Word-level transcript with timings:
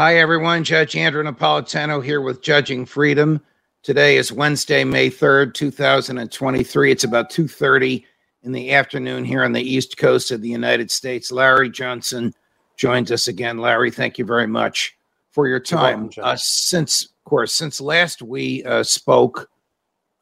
Hi, 0.00 0.16
everyone. 0.16 0.64
Judge 0.64 0.96
Andrew 0.96 1.22
Napolitano 1.22 2.02
here 2.02 2.22
with 2.22 2.40
Judging 2.40 2.86
Freedom. 2.86 3.38
Today 3.82 4.16
is 4.16 4.32
Wednesday, 4.32 4.82
May 4.82 5.10
3rd, 5.10 5.52
2023. 5.52 6.90
It's 6.90 7.04
about 7.04 7.30
2.30 7.30 8.06
in 8.42 8.52
the 8.52 8.72
afternoon 8.72 9.26
here 9.26 9.44
on 9.44 9.52
the 9.52 9.60
East 9.60 9.98
Coast 9.98 10.30
of 10.30 10.40
the 10.40 10.48
United 10.48 10.90
States. 10.90 11.30
Larry 11.30 11.68
Johnson 11.68 12.32
joins 12.78 13.12
us 13.12 13.28
again. 13.28 13.58
Larry, 13.58 13.90
thank 13.90 14.16
you 14.16 14.24
very 14.24 14.46
much 14.46 14.96
for 15.32 15.46
your 15.46 15.60
time. 15.60 16.04
welcome, 16.04 16.24
uh, 16.24 16.36
since, 16.38 17.04
of 17.04 17.24
course, 17.24 17.52
since 17.52 17.78
last 17.78 18.22
we 18.22 18.64
uh, 18.64 18.82
spoke, 18.82 19.50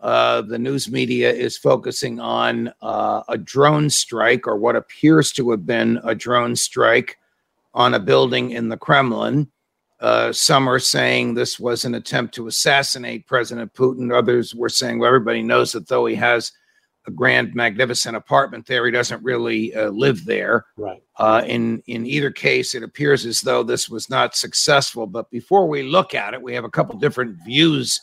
uh, 0.00 0.42
the 0.42 0.58
news 0.58 0.90
media 0.90 1.32
is 1.32 1.56
focusing 1.56 2.18
on 2.18 2.72
uh, 2.82 3.22
a 3.28 3.38
drone 3.38 3.90
strike 3.90 4.48
or 4.48 4.56
what 4.56 4.74
appears 4.74 5.30
to 5.34 5.52
have 5.52 5.64
been 5.64 6.00
a 6.02 6.16
drone 6.16 6.56
strike 6.56 7.16
on 7.74 7.94
a 7.94 8.00
building 8.00 8.50
in 8.50 8.70
the 8.70 8.76
Kremlin. 8.76 9.48
Uh, 10.00 10.32
some 10.32 10.68
are 10.68 10.78
saying 10.78 11.34
this 11.34 11.58
was 11.58 11.84
an 11.84 11.94
attempt 11.94 12.34
to 12.34 12.46
assassinate 12.46 13.26
President 13.26 13.72
Putin. 13.74 14.14
Others 14.14 14.54
were 14.54 14.68
saying, 14.68 14.98
well, 14.98 15.08
everybody 15.08 15.42
knows 15.42 15.72
that 15.72 15.88
though 15.88 16.06
he 16.06 16.14
has 16.14 16.52
a 17.06 17.10
grand, 17.10 17.54
magnificent 17.54 18.14
apartment 18.14 18.66
there, 18.66 18.84
he 18.84 18.92
doesn't 18.92 19.22
really 19.24 19.74
uh, 19.74 19.88
live 19.88 20.24
there. 20.24 20.66
Right. 20.76 21.02
Uh, 21.16 21.42
in 21.46 21.82
in 21.86 22.06
either 22.06 22.30
case, 22.30 22.74
it 22.74 22.84
appears 22.84 23.26
as 23.26 23.40
though 23.40 23.64
this 23.64 23.88
was 23.88 24.08
not 24.08 24.36
successful. 24.36 25.06
But 25.06 25.30
before 25.30 25.66
we 25.66 25.82
look 25.82 26.14
at 26.14 26.34
it, 26.34 26.42
we 26.42 26.54
have 26.54 26.64
a 26.64 26.70
couple 26.70 26.96
different 26.98 27.36
views 27.44 28.00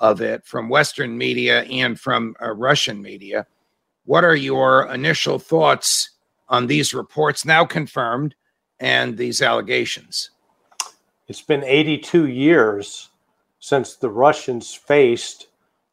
of 0.00 0.20
it 0.20 0.46
from 0.46 0.68
Western 0.68 1.18
media 1.18 1.64
and 1.64 1.98
from 1.98 2.34
uh, 2.42 2.52
Russian 2.52 3.02
media. 3.02 3.46
What 4.04 4.24
are 4.24 4.36
your 4.36 4.86
initial 4.92 5.38
thoughts 5.38 6.10
on 6.48 6.66
these 6.66 6.94
reports 6.94 7.44
now 7.44 7.64
confirmed 7.64 8.34
and 8.78 9.16
these 9.16 9.42
allegations? 9.42 10.30
It's 11.28 11.42
been 11.42 11.64
82 11.64 12.28
years 12.28 13.10
since 13.58 13.96
the 13.96 14.10
Russians 14.10 14.74
faced, 14.74 15.48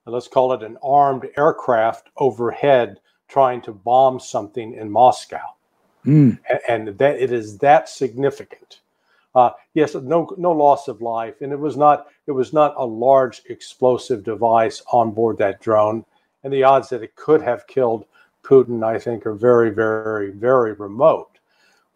let's 0.06 0.28
call 0.28 0.53
it 0.53 0.64
an 0.64 0.78
armed 0.84 1.30
aircraft 1.38 2.09
overhead 2.17 3.00
trying 3.28 3.62
to 3.62 3.72
bomb 3.72 4.20
something 4.20 4.73
in 4.73 4.92
Moscow. 4.92 5.56
Mm. 6.06 6.38
And 6.67 6.90
that 7.00 7.16
it 7.20 7.31
is 7.31 7.58
that 7.59 7.90
significant. 7.90 8.81
Uh, 9.34 9.50
yes, 9.73 9.95
no, 9.95 10.30
no 10.38 10.52
loss 10.52 10.88
of 10.88 11.02
life, 11.02 11.42
and 11.42 11.52
it 11.52 11.59
was 11.59 11.75
not. 11.75 12.08
It 12.28 12.34
was 12.34 12.53
not 12.53 12.75
a 12.78 12.86
large 12.86 13.42
explosive 13.50 14.23
device 14.23 14.84
on 14.92 15.12
board 15.12 15.40
that 15.40 15.59
drone, 15.59 16.06
and 16.44 16.53
the 16.53 16.64
odds 16.64 16.90
that 16.90 17.02
it 17.02 17.16
could 17.16 17.42
have 17.42 17.66
killed 17.66 18.06
Putin, 18.44 18.84
I 18.84 19.00
think, 19.00 19.25
are 19.25 19.34
very, 19.34 19.72
very, 19.72 20.30
very 20.30 20.73
remote. 20.73 21.40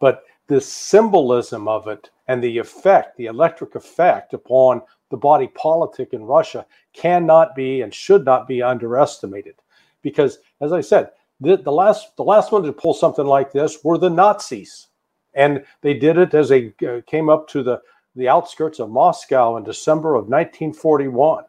But 0.00 0.24
the 0.48 0.60
symbolism 0.60 1.68
of 1.68 1.86
it 1.88 2.10
and 2.26 2.42
the 2.42 2.58
effect, 2.58 3.16
the 3.16 3.26
electric 3.26 3.74
effect 3.74 4.34
upon 4.34 4.82
the 5.10 5.16
body 5.16 5.48
politic 5.48 6.12
in 6.12 6.22
Russia 6.22 6.66
cannot 6.92 7.54
be 7.54 7.82
and 7.82 7.94
should 7.94 8.24
not 8.24 8.48
be 8.48 8.62
underestimated. 8.62 9.54
Because, 10.02 10.38
as 10.60 10.72
I 10.72 10.80
said, 10.80 11.10
the, 11.40 11.56
the 11.56 11.72
last 11.72 12.16
the 12.16 12.24
last 12.24 12.50
one 12.50 12.62
to 12.64 12.72
pull 12.72 12.94
something 12.94 13.26
like 13.26 13.52
this 13.52 13.84
were 13.84 13.98
the 13.98 14.10
Nazis, 14.10 14.88
and 15.34 15.64
they 15.82 15.94
did 15.94 16.18
it 16.18 16.34
as 16.34 16.48
they 16.48 16.72
uh, 16.86 17.00
came 17.06 17.28
up 17.28 17.48
to 17.48 17.62
the 17.62 17.80
the 18.16 18.28
outskirts 18.28 18.80
of 18.80 18.90
Moscow 18.90 19.56
in 19.56 19.62
December 19.62 20.14
of 20.14 20.28
1941, 20.28 21.44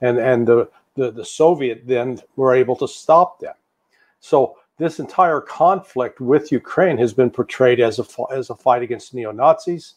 and 0.00 0.18
and 0.18 0.46
the 0.46 0.68
the, 0.94 1.10
the 1.10 1.24
Soviet 1.24 1.82
then 1.86 2.18
were 2.36 2.54
able 2.54 2.76
to 2.76 2.88
stop 2.88 3.38
them. 3.38 3.54
So 4.20 4.56
this 4.78 4.98
entire 4.98 5.40
conflict 5.40 6.20
with 6.20 6.52
Ukraine 6.52 6.98
has 6.98 7.14
been 7.14 7.30
portrayed 7.30 7.80
as 7.80 7.98
a 7.98 8.04
as 8.32 8.50
a 8.50 8.54
fight 8.54 8.82
against 8.82 9.14
neo 9.14 9.32
Nazis. 9.32 9.94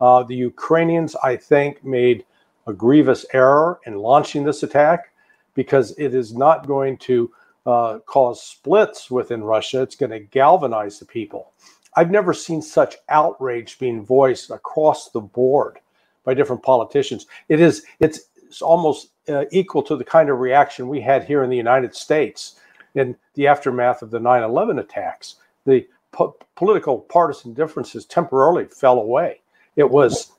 Uh, 0.00 0.22
the 0.22 0.36
Ukrainians, 0.36 1.16
I 1.16 1.36
think, 1.36 1.84
made 1.84 2.24
a 2.66 2.72
grievous 2.72 3.24
error 3.32 3.80
in 3.86 3.96
launching 3.96 4.44
this 4.44 4.62
attack 4.62 5.12
because 5.54 5.92
it 5.98 6.14
is 6.14 6.34
not 6.34 6.66
going 6.66 6.98
to 6.98 7.32
uh, 7.66 7.98
cause 8.06 8.42
splits 8.42 9.10
within 9.10 9.42
Russia. 9.42 9.82
It's 9.82 9.96
going 9.96 10.12
to 10.12 10.20
galvanize 10.20 10.98
the 10.98 11.06
people. 11.06 11.52
I've 11.96 12.10
never 12.10 12.32
seen 12.32 12.62
such 12.62 12.96
outrage 13.08 13.78
being 13.78 14.04
voiced 14.04 14.50
across 14.50 15.10
the 15.10 15.20
board 15.20 15.78
by 16.24 16.34
different 16.34 16.62
politicians. 16.62 17.26
It 17.48 17.60
is 17.60 17.84
it's, 17.98 18.20
it's 18.46 18.62
almost 18.62 19.08
uh, 19.28 19.46
equal 19.50 19.82
to 19.82 19.96
the 19.96 20.04
kind 20.04 20.30
of 20.30 20.38
reaction 20.38 20.88
we 20.88 21.00
had 21.00 21.24
here 21.24 21.42
in 21.42 21.50
the 21.50 21.56
United 21.56 21.94
States 21.94 22.60
in 22.98 23.16
the 23.34 23.46
aftermath 23.46 24.02
of 24.02 24.10
the 24.10 24.18
9/11 24.18 24.80
attacks. 24.80 25.36
The 25.64 25.86
po- 26.12 26.36
political 26.56 26.98
partisan 26.98 27.54
differences 27.54 28.04
temporarily 28.04 28.66
fell 28.66 28.98
away. 28.98 29.40
It 29.76 29.88
was 29.88 30.32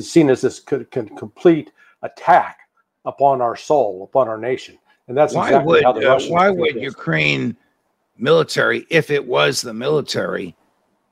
seen 0.00 0.30
as 0.30 0.40
this 0.40 0.60
could, 0.60 0.90
could 0.90 1.16
complete 1.16 1.72
attack 2.02 2.60
upon 3.04 3.40
our 3.40 3.56
soul, 3.56 4.04
upon 4.04 4.28
our 4.28 4.38
nation, 4.38 4.78
and 5.08 5.16
that's 5.16 5.34
why 5.34 5.48
exactly 5.48 5.66
would 5.66 5.84
how 5.84 5.92
the 5.92 6.14
uh, 6.14 6.20
why 6.28 6.50
would. 6.50 6.76
Ukraine 6.76 7.56
military, 8.16 8.86
if 8.90 9.10
it 9.10 9.26
was 9.26 9.60
the 9.60 9.74
military, 9.74 10.56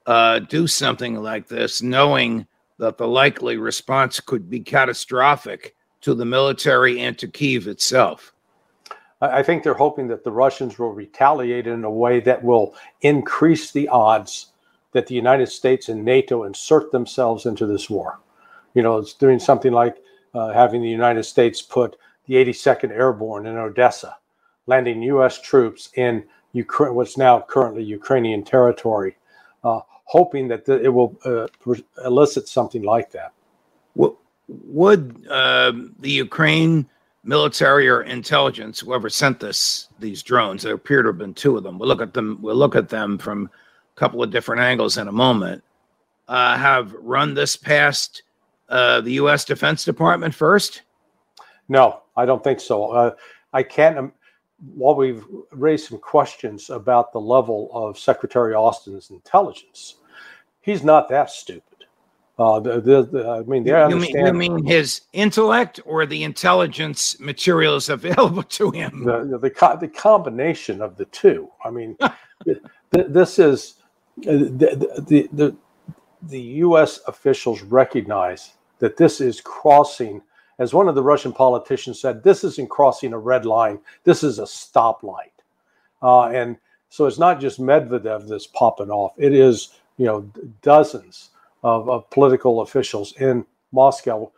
uh, 0.06 0.38
do 0.38 0.66
something 0.66 1.16
like 1.16 1.48
this, 1.48 1.82
knowing 1.82 2.46
that 2.78 2.98
the 2.98 3.06
likely 3.06 3.56
response 3.56 4.20
could 4.20 4.48
be 4.48 4.60
catastrophic 4.60 5.74
to 6.00 6.14
the 6.14 6.24
military 6.24 7.00
and 7.00 7.18
to 7.18 7.28
Kiev 7.28 7.66
itself? 7.68 8.32
I 9.22 9.42
think 9.42 9.62
they're 9.62 9.74
hoping 9.74 10.08
that 10.08 10.24
the 10.24 10.32
Russians 10.32 10.78
will 10.78 10.92
retaliate 10.92 11.68
in 11.68 11.84
a 11.84 11.90
way 11.90 12.18
that 12.20 12.42
will 12.42 12.74
increase 13.02 13.70
the 13.70 13.88
odds 13.88 14.46
that 14.92 15.06
the 15.06 15.14
United 15.14 15.48
States 15.48 15.88
and 15.88 16.04
NATO 16.04 16.42
insert 16.42 16.90
themselves 16.90 17.46
into 17.46 17.66
this 17.66 17.88
war. 17.88 18.18
You 18.74 18.82
know, 18.82 18.98
it's 18.98 19.14
doing 19.14 19.38
something 19.38 19.72
like 19.72 19.96
uh, 20.34 20.52
having 20.52 20.82
the 20.82 20.88
United 20.88 21.22
States 21.22 21.62
put 21.62 21.96
the 22.26 22.34
82nd 22.34 22.90
Airborne 22.90 23.46
in 23.46 23.56
Odessa, 23.56 24.16
landing 24.66 25.02
U.S. 25.02 25.40
troops 25.40 25.90
in 25.94 26.24
Ukraine, 26.52 26.94
what's 26.94 27.16
now 27.16 27.40
currently 27.40 27.82
Ukrainian 27.84 28.42
territory, 28.42 29.16
uh, 29.62 29.80
hoping 30.04 30.48
that 30.48 30.64
the, 30.64 30.82
it 30.82 30.88
will 30.88 31.16
uh, 31.24 31.46
elicit 32.04 32.48
something 32.48 32.82
like 32.82 33.10
that. 33.12 33.32
Wo- 33.94 34.18
Would 34.48 35.26
um 35.30 35.94
the 36.00 36.10
Ukraine 36.10 36.88
military 37.24 37.88
or 37.88 38.02
intelligence, 38.02 38.80
whoever 38.80 39.08
sent 39.08 39.40
this 39.40 39.88
these 39.98 40.22
drones, 40.22 40.62
there 40.62 40.74
appear 40.74 41.02
to 41.02 41.08
have 41.08 41.18
been 41.18 41.34
two 41.34 41.56
of 41.56 41.62
them. 41.62 41.78
We'll 41.78 41.88
look 41.88 42.02
at 42.02 42.14
them. 42.14 42.38
We'll 42.40 42.56
look 42.56 42.76
at 42.76 42.88
them 42.88 43.18
from 43.18 43.50
a 43.94 43.98
couple 43.98 44.22
of 44.22 44.30
different 44.30 44.62
angles 44.62 44.98
in 44.98 45.08
a 45.08 45.12
moment. 45.12 45.62
Uh, 46.28 46.56
have 46.56 46.92
run 46.94 47.34
this 47.34 47.56
past 47.56 48.22
uh, 48.68 49.00
the 49.00 49.12
U.S. 49.12 49.44
Defense 49.44 49.84
Department 49.84 50.34
first. 50.34 50.82
No, 51.68 52.02
I 52.16 52.24
don't 52.24 52.42
think 52.42 52.60
so. 52.60 52.90
Uh, 52.90 53.14
I 53.52 53.62
can't. 53.62 53.98
Um, 53.98 54.12
while 54.74 54.94
we've 54.94 55.24
raised 55.50 55.88
some 55.88 55.98
questions 55.98 56.70
about 56.70 57.12
the 57.12 57.20
level 57.20 57.68
of 57.72 57.98
Secretary 57.98 58.54
Austin's 58.54 59.10
intelligence, 59.10 59.96
he's 60.60 60.84
not 60.84 61.08
that 61.08 61.30
stupid. 61.30 61.71
Uh, 62.38 62.58
the, 62.60 62.80
the, 62.80 63.02
the, 63.02 63.28
I 63.28 63.42
mean, 63.42 63.62
they 63.62 63.70
You 63.88 63.96
mean, 63.96 64.16
you 64.16 64.32
mean 64.32 64.64
his 64.64 65.02
intellect 65.12 65.80
or 65.84 66.06
the 66.06 66.24
intelligence 66.24 67.20
materials 67.20 67.88
available 67.88 68.42
to 68.42 68.70
him? 68.70 69.04
the, 69.04 69.24
the, 69.24 69.38
the, 69.38 69.50
co- 69.50 69.76
the 69.76 69.88
combination 69.88 70.80
of 70.80 70.96
the 70.96 71.04
two. 71.06 71.48
I 71.64 71.70
mean, 71.70 71.96
th- 72.44 72.58
th- 72.94 73.06
this 73.08 73.38
is 73.38 73.74
uh, 74.26 74.32
the, 74.32 75.04
the, 75.06 75.28
the, 75.32 75.56
the 76.22 76.40
U.S. 76.40 77.00
officials 77.06 77.62
recognize 77.62 78.52
that 78.78 78.96
this 78.96 79.20
is 79.20 79.40
crossing, 79.40 80.22
as 80.58 80.72
one 80.72 80.88
of 80.88 80.94
the 80.94 81.02
Russian 81.02 81.32
politicians 81.32 82.00
said, 82.00 82.22
this 82.22 82.44
isn't 82.44 82.70
crossing 82.70 83.12
a 83.12 83.18
red 83.18 83.44
line. 83.44 83.78
This 84.04 84.24
is 84.24 84.38
a 84.38 84.44
stoplight. 84.44 85.30
Uh, 86.02 86.28
and 86.28 86.56
so 86.88 87.06
it's 87.06 87.18
not 87.18 87.40
just 87.40 87.60
Medvedev 87.60 88.26
that's 88.26 88.46
popping 88.46 88.90
off. 88.90 89.12
It 89.18 89.32
is, 89.34 89.78
you 89.98 90.06
know, 90.06 90.30
dozens 90.62 91.30
of, 91.62 91.88
of 91.88 92.08
political 92.10 92.60
officials 92.60 93.12
in 93.20 93.44
Moscow. 93.72 94.30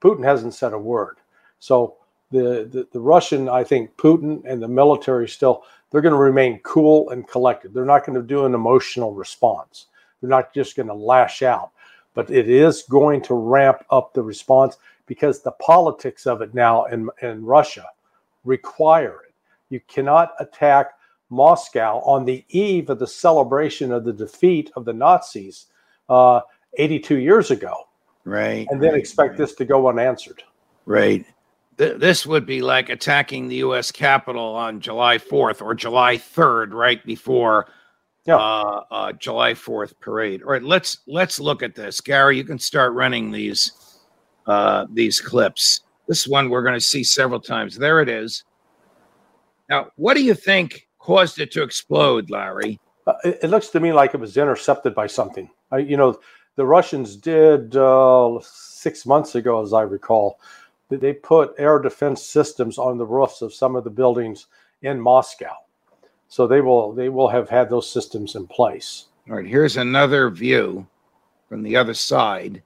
Putin 0.00 0.24
hasn't 0.24 0.54
said 0.54 0.72
a 0.72 0.78
word. 0.78 1.16
So 1.58 1.96
the, 2.30 2.68
the, 2.70 2.86
the 2.92 3.00
Russian, 3.00 3.48
I 3.48 3.64
think 3.64 3.96
Putin 3.96 4.42
and 4.44 4.62
the 4.62 4.68
military 4.68 5.28
still, 5.28 5.64
they're 5.90 6.00
going 6.00 6.14
to 6.14 6.18
remain 6.18 6.60
cool 6.60 7.10
and 7.10 7.26
collected. 7.28 7.72
They're 7.72 7.84
not 7.84 8.04
going 8.04 8.20
to 8.20 8.26
do 8.26 8.44
an 8.44 8.54
emotional 8.54 9.14
response. 9.14 9.86
They're 10.20 10.30
not 10.30 10.52
just 10.52 10.76
going 10.76 10.88
to 10.88 10.94
lash 10.94 11.42
out, 11.42 11.70
but 12.14 12.30
it 12.30 12.48
is 12.48 12.82
going 12.82 13.22
to 13.22 13.34
ramp 13.34 13.84
up 13.90 14.12
the 14.12 14.22
response 14.22 14.78
because 15.06 15.40
the 15.40 15.52
politics 15.52 16.26
of 16.26 16.42
it 16.42 16.54
now 16.54 16.86
in, 16.86 17.08
in 17.22 17.44
Russia 17.44 17.84
require 18.44 19.20
it. 19.28 19.34
You 19.68 19.80
cannot 19.88 20.34
attack 20.40 20.92
Moscow 21.30 22.00
on 22.00 22.24
the 22.24 22.44
eve 22.48 22.90
of 22.90 22.98
the 22.98 23.06
celebration 23.06 23.92
of 23.92 24.04
the 24.04 24.12
defeat 24.12 24.70
of 24.76 24.84
the 24.84 24.92
Nazis 24.92 25.66
uh, 26.08 26.40
82 26.78 27.18
years 27.18 27.50
ago 27.50 27.74
Right. 28.24 28.66
and 28.70 28.82
then 28.82 28.92
right, 28.92 28.98
expect 28.98 29.30
right, 29.30 29.38
this 29.38 29.54
to 29.54 29.64
go 29.64 29.88
unanswered. 29.88 30.42
Right. 30.84 31.24
Th- 31.78 31.98
this 31.98 32.26
would 32.26 32.44
be 32.44 32.60
like 32.60 32.88
attacking 32.88 33.48
the 33.48 33.56
U.S. 33.56 33.92
Capitol 33.92 34.54
on 34.54 34.80
July 34.80 35.18
4th 35.18 35.62
or 35.62 35.74
July 35.74 36.16
3rd, 36.16 36.72
right 36.72 37.04
before 37.06 37.68
yeah. 38.26 38.36
uh, 38.36 38.82
uh, 38.90 39.12
July 39.12 39.52
4th 39.52 39.94
parade. 40.00 40.42
All 40.42 40.50
right, 40.50 40.62
let's 40.62 40.98
let's 41.06 41.38
look 41.38 41.62
at 41.62 41.76
this. 41.76 42.00
Gary, 42.00 42.36
you 42.36 42.44
can 42.44 42.58
start 42.58 42.92
running 42.94 43.30
these 43.30 44.00
uh, 44.46 44.86
these 44.92 45.20
clips. 45.20 45.82
This 46.08 46.26
one 46.26 46.50
we're 46.50 46.62
going 46.62 46.74
to 46.74 46.80
see 46.80 47.04
several 47.04 47.40
times. 47.40 47.76
There 47.76 48.00
it 48.00 48.08
is. 48.08 48.44
Now, 49.68 49.90
what 49.96 50.14
do 50.14 50.22
you 50.22 50.34
think 50.34 50.88
caused 50.98 51.40
it 51.40 51.52
to 51.52 51.62
explode, 51.62 52.30
Larry? 52.30 52.80
Uh, 53.06 53.14
it, 53.24 53.38
it, 53.44 53.48
looks 53.48 53.68
to 53.68 53.80
me 53.80 53.92
like 53.92 54.14
it 54.14 54.20
was 54.20 54.36
intercepted 54.36 54.94
by 54.94 55.06
something. 55.06 55.48
I, 55.70 55.78
you 55.78 55.96
know, 55.96 56.18
the 56.56 56.66
Russians 56.66 57.16
did 57.16 57.76
uh, 57.76 58.38
six 58.42 59.06
months 59.06 59.34
ago, 59.34 59.62
as 59.62 59.72
I 59.72 59.82
recall, 59.82 60.40
they 60.88 61.12
put 61.12 61.54
air 61.58 61.78
defense 61.78 62.22
systems 62.24 62.78
on 62.78 62.98
the 62.98 63.06
roofs 63.06 63.42
of 63.42 63.54
some 63.54 63.76
of 63.76 63.84
the 63.84 63.90
buildings 63.90 64.46
in 64.82 65.00
Moscow. 65.00 65.54
So 66.28 66.46
they 66.46 66.60
will 66.60 66.92
they 66.92 67.08
will 67.08 67.28
have 67.28 67.48
had 67.48 67.70
those 67.70 67.90
systems 67.90 68.34
in 68.34 68.46
place. 68.46 69.06
All 69.28 69.36
right, 69.36 69.46
here's 69.46 69.76
another 69.76 70.30
view 70.30 70.86
from 71.48 71.62
the 71.62 71.76
other 71.76 71.94
side. 71.94 72.62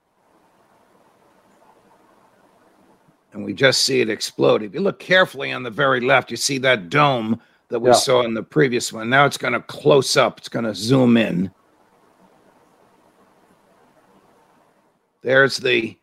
And 3.33 3.45
we 3.45 3.53
just 3.53 3.83
see 3.83 4.01
it 4.01 4.11
explode. 4.11 4.63
If 4.63 4.75
you 4.75 4.81
look 4.81 4.99
carefully 4.99 5.53
on 5.53 5.63
the 5.63 5.71
very 5.71 6.01
left, 6.01 6.31
you 6.31 6.37
see 6.37 6.59
that 6.59 6.91
dome 6.91 7.41
that 7.69 7.79
we 7.79 7.91
yeah. 7.91 7.95
saw 7.95 8.23
in 8.23 8.35
the 8.35 8.43
previous 8.43 8.93
one. 8.93 9.09
Now 9.09 9.25
it's 9.25 9.37
going 9.37 9.53
to 9.53 9.61
close 9.61 10.17
up, 10.17 10.39
it's 10.39 10.49
going 10.49 10.65
to 10.65 10.75
zoom 10.75 11.17
in. 11.17 11.51
There's 15.23 15.57
the 15.57 15.97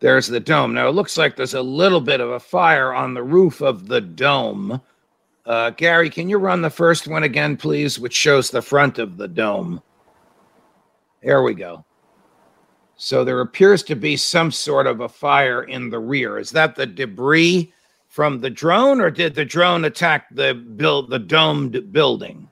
there's 0.00 0.28
the 0.28 0.40
dome. 0.40 0.74
Now 0.74 0.88
it 0.88 0.94
looks 0.94 1.16
like 1.16 1.36
there's 1.36 1.54
a 1.54 1.62
little 1.62 2.00
bit 2.00 2.20
of 2.20 2.30
a 2.30 2.40
fire 2.40 2.94
on 2.94 3.14
the 3.14 3.22
roof 3.22 3.60
of 3.60 3.88
the 3.88 4.00
dome. 4.00 4.80
Uh, 5.44 5.70
Gary, 5.70 6.10
can 6.10 6.28
you 6.28 6.38
run 6.38 6.60
the 6.60 6.70
first 6.70 7.08
one 7.08 7.22
again, 7.22 7.56
please, 7.56 7.98
which 7.98 8.14
shows 8.14 8.50
the 8.50 8.62
front 8.62 8.98
of 8.98 9.16
the 9.16 9.26
dome? 9.26 9.82
There 11.22 11.42
we 11.42 11.54
go. 11.54 11.84
So 12.96 13.24
there 13.24 13.40
appears 13.40 13.82
to 13.84 13.96
be 13.96 14.16
some 14.16 14.50
sort 14.50 14.86
of 14.86 15.00
a 15.00 15.08
fire 15.08 15.62
in 15.62 15.88
the 15.88 15.98
rear. 15.98 16.38
Is 16.38 16.50
that 16.50 16.74
the 16.74 16.86
debris 16.86 17.72
from 18.08 18.40
the 18.40 18.50
drone, 18.50 19.00
or 19.00 19.10
did 19.10 19.34
the 19.34 19.44
drone 19.44 19.84
attack 19.84 20.26
the 20.30 20.54
build 20.54 21.08
the 21.10 21.18
domed 21.18 21.92
building? 21.92 22.48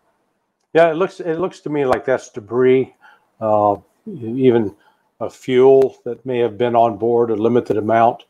Yeah, 0.72 0.90
it 0.90 0.94
looks 0.94 1.20
it 1.20 1.38
looks 1.38 1.60
to 1.60 1.70
me 1.70 1.84
like 1.84 2.04
that's 2.04 2.30
debris, 2.30 2.94
uh, 3.40 3.76
even 4.06 4.74
a 5.20 5.30
fuel 5.30 5.96
that 6.04 6.24
may 6.26 6.38
have 6.38 6.58
been 6.58 6.76
on 6.76 6.96
board 6.96 7.30
a 7.30 7.36
limited 7.36 7.76
amount, 7.76 8.24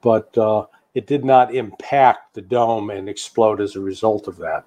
but 0.00 0.36
uh, 0.38 0.64
it 0.94 1.06
did 1.06 1.24
not 1.24 1.54
impact 1.54 2.34
the 2.34 2.42
dome 2.42 2.90
and 2.90 3.08
explode 3.08 3.60
as 3.60 3.76
a 3.76 3.80
result 3.80 4.28
of 4.28 4.36
that. 4.38 4.64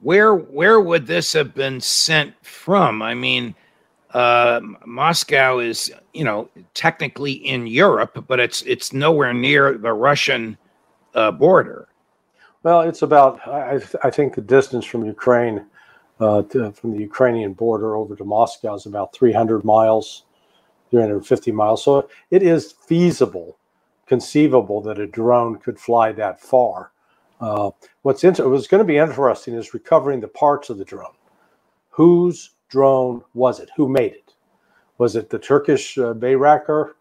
Where 0.00 0.34
where 0.34 0.80
would 0.80 1.06
this 1.06 1.32
have 1.32 1.54
been 1.54 1.80
sent 1.80 2.34
from? 2.44 3.02
I 3.02 3.14
mean, 3.14 3.54
uh, 4.14 4.60
Moscow 4.86 5.58
is 5.58 5.92
you 6.14 6.24
know 6.24 6.48
technically 6.74 7.32
in 7.32 7.66
Europe, 7.66 8.24
but 8.28 8.38
it's 8.38 8.62
it's 8.62 8.92
nowhere 8.92 9.34
near 9.34 9.76
the 9.76 9.92
Russian 9.92 10.56
uh, 11.14 11.32
border. 11.32 11.88
Well, 12.62 12.82
it's 12.82 13.02
about 13.02 13.46
I, 13.46 13.80
I 14.02 14.10
think 14.10 14.34
the 14.34 14.40
distance 14.40 14.84
from 14.84 15.04
Ukraine 15.04 15.66
uh, 16.20 16.42
to, 16.42 16.72
from 16.72 16.92
the 16.92 16.98
Ukrainian 16.98 17.52
border 17.52 17.96
over 17.96 18.16
to 18.16 18.24
Moscow 18.24 18.74
is 18.74 18.86
about 18.86 19.12
300 19.12 19.64
miles, 19.64 20.24
350 20.90 21.52
miles. 21.52 21.84
So 21.84 22.08
it 22.30 22.42
is 22.42 22.72
feasible 22.72 23.58
conceivable 24.08 24.80
that 24.80 24.98
a 24.98 25.06
drone 25.06 25.58
could 25.58 25.78
fly 25.78 26.10
that 26.12 26.40
far. 26.40 26.90
Uh, 27.40 27.70
what's 28.02 28.24
inter- 28.24 28.48
what's 28.48 28.66
going 28.66 28.80
to 28.80 28.84
be 28.84 28.96
interesting 28.96 29.54
is 29.54 29.74
recovering 29.74 30.20
the 30.20 30.28
parts 30.28 30.70
of 30.70 30.78
the 30.78 30.84
drone. 30.84 31.14
Whose 31.90 32.50
drone 32.68 33.22
was 33.34 33.60
it? 33.60 33.70
Who 33.76 33.88
made 33.88 34.12
it? 34.12 34.34
Was 34.96 35.14
it 35.14 35.30
the 35.30 35.38
Turkish 35.38 35.96
uh, 35.98 36.14
Bayraktar? 36.14 36.92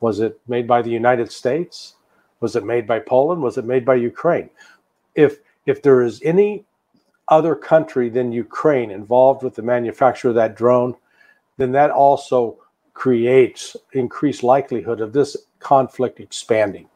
Was 0.00 0.20
it 0.20 0.38
made 0.46 0.66
by 0.66 0.82
the 0.82 0.90
United 0.90 1.32
States? 1.32 1.94
Was 2.40 2.54
it 2.54 2.64
made 2.64 2.86
by 2.86 2.98
Poland? 2.98 3.42
Was 3.42 3.56
it 3.56 3.64
made 3.64 3.84
by 3.86 3.94
Ukraine? 3.94 4.50
If 5.14 5.38
if 5.64 5.82
there 5.82 6.02
is 6.02 6.20
any 6.22 6.64
other 7.28 7.54
country 7.54 8.08
than 8.08 8.32
Ukraine 8.32 8.90
involved 8.90 9.42
with 9.42 9.54
the 9.54 9.62
manufacture 9.62 10.28
of 10.28 10.34
that 10.34 10.56
drone, 10.56 10.94
then 11.56 11.72
that 11.72 11.90
also 11.90 12.58
creates 12.98 13.76
increased 13.92 14.42
likelihood 14.42 15.00
of 15.00 15.12
this 15.12 15.36
conflict 15.60 16.18
expanding 16.18 16.88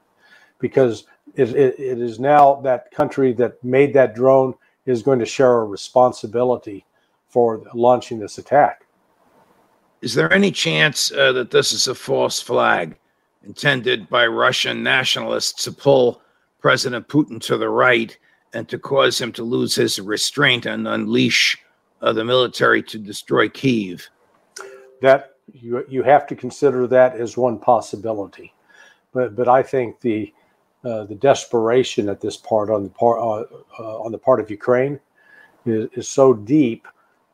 because 0.59 1.05
it, 1.37 1.51
it, 1.51 1.79
it 1.79 2.01
is 2.01 2.19
now 2.19 2.57
that 2.57 2.91
country 2.91 3.33
that 3.33 3.63
made 3.63 3.95
that 3.95 4.13
drone 4.13 4.53
is 4.85 5.01
going 5.01 5.21
to 5.21 5.25
share 5.25 5.59
a 5.59 5.65
responsibility 5.65 6.85
for 7.29 7.63
launching 7.73 8.19
this 8.19 8.39
attack. 8.39 8.85
Is 10.01 10.13
there 10.13 10.33
any 10.33 10.51
chance 10.51 11.13
uh, 11.13 11.31
that 11.35 11.53
this 11.53 11.73
is 11.73 11.87
a 11.87 11.95
false 11.95 12.41
flag 12.41 12.99
intended 13.45 14.09
by 14.09 14.27
Russian 14.27 14.83
nationalists 14.83 15.63
to 15.63 15.71
pull 15.71 16.21
President 16.61 17.07
Putin 17.07 17.41
to 17.43 17.57
the 17.57 17.69
right 17.69 18.19
and 18.55 18.69
to 18.71 18.77
cause 18.77 19.21
him 19.21 19.31
to 19.35 19.45
lose 19.45 19.77
his 19.77 20.01
restraint 20.01 20.67
and 20.67 20.89
unleash 20.89 21.57
uh, 22.01 22.13
the 22.13 22.25
military 22.25 22.83
to 22.83 22.99
destroy 22.99 23.49
Kiev? 23.49 24.09
That 25.01 25.32
you 25.53 25.85
you 25.89 26.03
have 26.03 26.27
to 26.29 26.37
consider 26.37 26.87
that 26.89 27.17
as 27.17 27.37
one 27.37 27.59
possibility, 27.59 28.53
but 29.13 29.35
but 29.37 29.49
I 29.49 29.63
think 29.63 30.01
the 30.01 30.33
uh, 30.85 31.05
the 31.05 31.15
desperation 31.15 32.09
at 32.09 32.21
this 32.21 32.37
part 32.37 32.71
on 32.71 32.85
the 32.85 32.91
part 32.91 33.21
uh, 33.21 33.83
uh, 33.83 34.01
on 34.01 34.13
the 34.13 34.19
part 34.19 34.41
of 34.41 34.51
Ukraine 34.51 34.99
is, 35.65 35.89
is 35.95 36.09
so 36.09 36.35
deep 36.35 36.87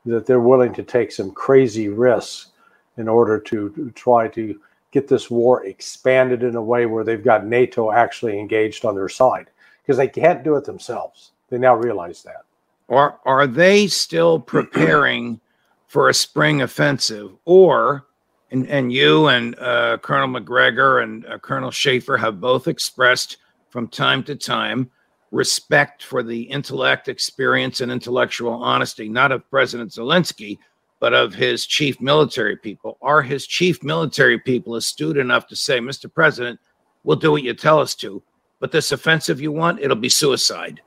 that 0.06 0.26
they're 0.26 0.40
willing 0.40 0.72
to 0.74 0.82
take 0.82 1.12
some 1.12 1.30
crazy 1.30 1.88
risks 1.88 2.50
in 2.96 3.08
order 3.08 3.38
to, 3.38 3.70
to 3.70 3.90
try 3.92 4.28
to 4.28 4.60
get 4.90 5.06
this 5.06 5.30
war 5.30 5.64
expanded 5.64 6.42
in 6.42 6.56
a 6.56 6.62
way 6.62 6.86
where 6.86 7.04
they've 7.04 7.24
got 7.24 7.46
NATO 7.46 7.92
actually 7.92 8.38
engaged 8.38 8.84
on 8.84 8.94
their 8.94 9.08
side 9.08 9.50
because 9.82 9.96
they 9.96 10.08
can't 10.08 10.42
do 10.42 10.56
it 10.56 10.64
themselves. 10.64 11.32
They 11.50 11.58
now 11.58 11.76
realize 11.76 12.22
that. 12.22 12.44
Are 12.88 13.18
are 13.24 13.46
they 13.46 13.86
still 13.86 14.40
preparing 14.40 15.40
for 15.88 16.08
a 16.08 16.14
spring 16.14 16.62
offensive, 16.62 17.32
or 17.44 18.06
and, 18.50 18.66
and 18.68 18.92
you 18.92 19.28
and 19.28 19.58
uh, 19.58 19.98
Colonel 19.98 20.28
Macgregor 20.28 21.00
and 21.02 21.26
uh, 21.26 21.38
Colonel 21.38 21.70
Schaefer 21.70 22.16
have 22.16 22.40
both 22.40 22.68
expressed 22.68 23.38
from 23.70 23.88
time 23.88 24.22
to 24.24 24.36
time 24.36 24.90
respect 25.30 26.02
for 26.02 26.22
the 26.22 26.42
intellect, 26.42 27.08
experience, 27.08 27.80
and 27.80 27.92
intellectual 27.92 28.52
honesty, 28.52 29.08
not 29.08 29.32
of 29.32 29.48
President 29.50 29.90
Zelensky, 29.90 30.58
but 31.00 31.12
of 31.12 31.34
his 31.34 31.66
chief 31.66 32.00
military 32.00 32.56
people. 32.56 32.98
Are 33.02 33.22
his 33.22 33.46
chief 33.46 33.82
military 33.82 34.38
people 34.38 34.76
astute 34.76 35.16
enough 35.16 35.46
to 35.48 35.56
say, 35.56 35.80
Mr. 35.80 36.12
President, 36.12 36.58
we'll 37.04 37.16
do 37.16 37.32
what 37.32 37.42
you 37.42 37.54
tell 37.54 37.78
us 37.78 37.94
to, 37.96 38.22
but 38.58 38.72
this 38.72 38.90
offensive 38.90 39.40
you 39.40 39.52
want, 39.52 39.80
it'll 39.80 39.96
be 39.96 40.08
suicide? 40.08 40.80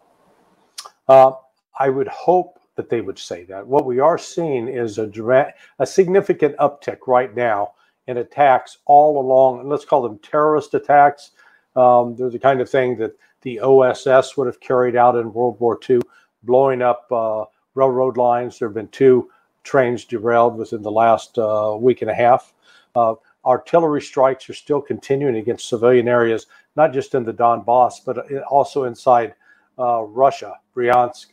Uh, 1.08 1.32
I 1.80 1.90
would 1.90 2.08
hope 2.08 2.60
that 2.82 2.90
they 2.90 3.02
would 3.02 3.20
say 3.20 3.44
that. 3.44 3.68
What 3.68 3.86
we 3.86 4.00
are 4.00 4.18
seeing 4.18 4.68
is 4.68 4.98
a 4.98 5.06
dra- 5.06 5.54
a 5.78 5.86
significant 5.86 6.58
uptick 6.58 7.06
right 7.06 7.34
now 7.36 7.74
in 8.08 8.18
attacks 8.18 8.80
all 8.86 9.22
along, 9.22 9.70
let's 9.70 9.86
call 9.86 10.02
them 10.02 10.18
terrorist 10.18 10.74
attacks. 10.74 11.32
Um, 11.76 12.16
they're 12.16 12.32
the 12.32 12.40
kind 12.40 12.60
of 12.60 12.68
thing 12.68 12.98
that 12.98 13.16
the 13.44 13.60
OSS 13.60 14.36
would 14.36 14.48
have 14.48 14.60
carried 14.60 14.96
out 14.96 15.16
in 15.16 15.32
World 15.32 15.60
War 15.60 15.80
II, 15.88 16.00
blowing 16.42 16.82
up 16.82 17.06
uh, 17.12 17.46
railroad 17.76 18.18
lines. 18.18 18.58
There 18.58 18.68
have 18.68 18.74
been 18.74 18.88
two 18.88 19.30
trains 19.64 20.04
derailed 20.04 20.58
within 20.58 20.82
the 20.82 20.92
last 20.92 21.38
uh, 21.38 21.78
week 21.80 22.02
and 22.02 22.10
a 22.10 22.16
half. 22.16 22.52
Uh, 22.96 23.14
artillery 23.46 24.02
strikes 24.02 24.50
are 24.50 24.56
still 24.56 24.82
continuing 24.82 25.36
against 25.36 25.70
civilian 25.70 26.08
areas, 26.08 26.48
not 26.76 26.94
just 26.94 27.14
in 27.14 27.24
the 27.24 27.34
Donbass, 27.34 28.04
but 28.04 28.18
uh, 28.18 28.40
also 28.50 28.86
inside 28.86 29.36
uh, 29.78 30.02
Russia, 30.02 30.56
Bryansk, 30.76 31.28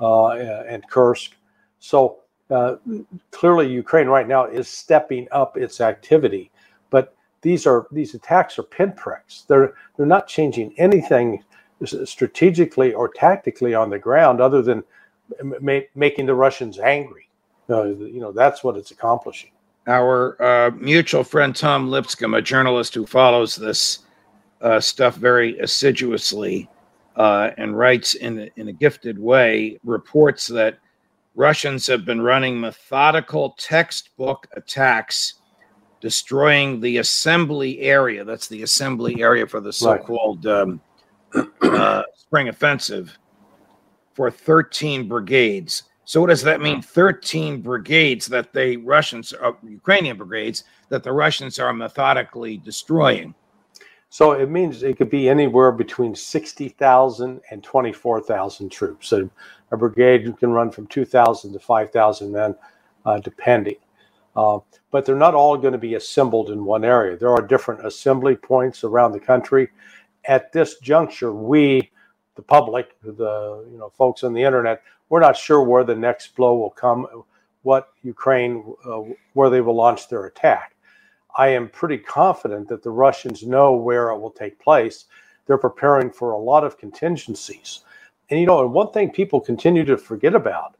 and 0.00 0.88
Kursk. 0.88 1.32
So 1.78 2.20
uh, 2.50 2.76
clearly, 3.30 3.70
Ukraine 3.70 4.08
right 4.08 4.26
now 4.26 4.46
is 4.46 4.68
stepping 4.68 5.28
up 5.32 5.56
its 5.56 5.80
activity, 5.80 6.50
but 6.90 7.14
these 7.42 7.66
are 7.66 7.86
these 7.92 8.14
attacks 8.14 8.58
are 8.58 8.62
pinpricks. 8.62 9.44
They're 9.48 9.74
they're 9.96 10.06
not 10.06 10.26
changing 10.26 10.74
anything 10.78 11.42
strategically 12.04 12.92
or 12.94 13.08
tactically 13.08 13.74
on 13.74 13.90
the 13.90 13.98
ground, 13.98 14.40
other 14.40 14.62
than 14.62 14.82
ma- 15.60 15.80
making 15.94 16.26
the 16.26 16.34
Russians 16.34 16.78
angry. 16.78 17.28
Uh, 17.70 17.84
you 17.84 18.20
know 18.20 18.32
that's 18.32 18.64
what 18.64 18.76
it's 18.76 18.90
accomplishing. 18.90 19.50
Our 19.86 20.40
uh, 20.42 20.70
mutual 20.72 21.24
friend 21.24 21.54
Tom 21.54 21.88
Lipscomb, 21.88 22.34
a 22.34 22.42
journalist 22.42 22.94
who 22.94 23.06
follows 23.06 23.56
this 23.56 24.00
uh, 24.60 24.80
stuff 24.80 25.16
very 25.16 25.58
assiduously, 25.60 26.68
uh, 27.18 27.50
and 27.58 27.76
writes 27.76 28.14
in 28.14 28.38
a, 28.40 28.50
in 28.56 28.68
a 28.68 28.72
gifted 28.72 29.18
way, 29.18 29.78
reports 29.84 30.46
that 30.46 30.78
Russians 31.34 31.86
have 31.88 32.04
been 32.04 32.20
running 32.20 32.58
methodical 32.58 33.50
textbook 33.58 34.46
attacks, 34.52 35.34
destroying 36.00 36.80
the 36.80 36.98
assembly 36.98 37.80
area. 37.80 38.24
That's 38.24 38.46
the 38.46 38.62
assembly 38.62 39.20
area 39.20 39.46
for 39.46 39.60
the 39.60 39.72
so 39.72 39.98
called 39.98 40.46
um, 40.46 40.80
uh, 41.62 42.02
spring 42.16 42.48
offensive 42.48 43.18
for 44.14 44.30
13 44.30 45.08
brigades. 45.08 45.84
So 46.04 46.20
what 46.20 46.28
does 46.28 46.42
that 46.44 46.60
mean? 46.60 46.80
13 46.80 47.60
brigades 47.60 48.26
that 48.26 48.52
the 48.52 48.78
Russians, 48.78 49.34
uh, 49.42 49.52
Ukrainian 49.62 50.16
brigades, 50.16 50.64
that 50.88 51.02
the 51.02 51.12
Russians 51.12 51.58
are 51.58 51.72
methodically 51.72 52.56
destroying. 52.58 53.34
So 54.10 54.32
it 54.32 54.50
means 54.50 54.82
it 54.82 54.96
could 54.96 55.10
be 55.10 55.28
anywhere 55.28 55.70
between 55.70 56.14
60,000 56.14 57.40
and 57.50 57.62
24,000 57.62 58.70
troops. 58.70 59.08
So 59.08 59.28
a 59.70 59.76
brigade 59.76 60.34
can 60.38 60.50
run 60.50 60.70
from 60.70 60.86
2,000 60.86 61.52
to 61.52 61.58
5,000 61.58 62.32
men, 62.32 62.54
uh, 63.04 63.18
depending. 63.18 63.76
Uh, 64.34 64.60
but 64.90 65.04
they're 65.04 65.16
not 65.16 65.34
all 65.34 65.56
going 65.56 65.72
to 65.72 65.78
be 65.78 65.94
assembled 65.94 66.50
in 66.50 66.64
one 66.64 66.84
area. 66.84 67.16
There 67.16 67.32
are 67.32 67.42
different 67.42 67.84
assembly 67.84 68.36
points 68.36 68.84
around 68.84 69.12
the 69.12 69.20
country. 69.20 69.68
At 70.24 70.52
this 70.52 70.78
juncture, 70.78 71.32
we, 71.32 71.90
the 72.36 72.42
public, 72.42 72.96
the 73.02 73.66
you 73.70 73.78
know 73.78 73.90
folks 73.90 74.22
on 74.24 74.32
the 74.32 74.42
internet, 74.42 74.82
we're 75.08 75.20
not 75.20 75.36
sure 75.36 75.62
where 75.62 75.84
the 75.84 75.94
next 75.94 76.36
blow 76.36 76.56
will 76.56 76.70
come, 76.70 77.06
what 77.62 77.88
Ukraine, 78.02 78.74
uh, 78.84 79.02
where 79.34 79.50
they 79.50 79.60
will 79.60 79.74
launch 79.74 80.08
their 80.08 80.26
attack. 80.26 80.74
I 81.38 81.48
am 81.48 81.68
pretty 81.68 81.98
confident 81.98 82.68
that 82.68 82.82
the 82.82 82.90
Russians 82.90 83.44
know 83.44 83.72
where 83.72 84.10
it 84.10 84.18
will 84.18 84.30
take 84.30 84.58
place. 84.58 85.06
They're 85.46 85.56
preparing 85.56 86.10
for 86.10 86.32
a 86.32 86.38
lot 86.38 86.64
of 86.64 86.76
contingencies. 86.76 87.80
And 88.28 88.40
you 88.40 88.46
know, 88.46 88.60
and 88.62 88.74
one 88.74 88.90
thing 88.90 89.10
people 89.10 89.40
continue 89.40 89.84
to 89.84 89.96
forget 89.96 90.34
about 90.34 90.76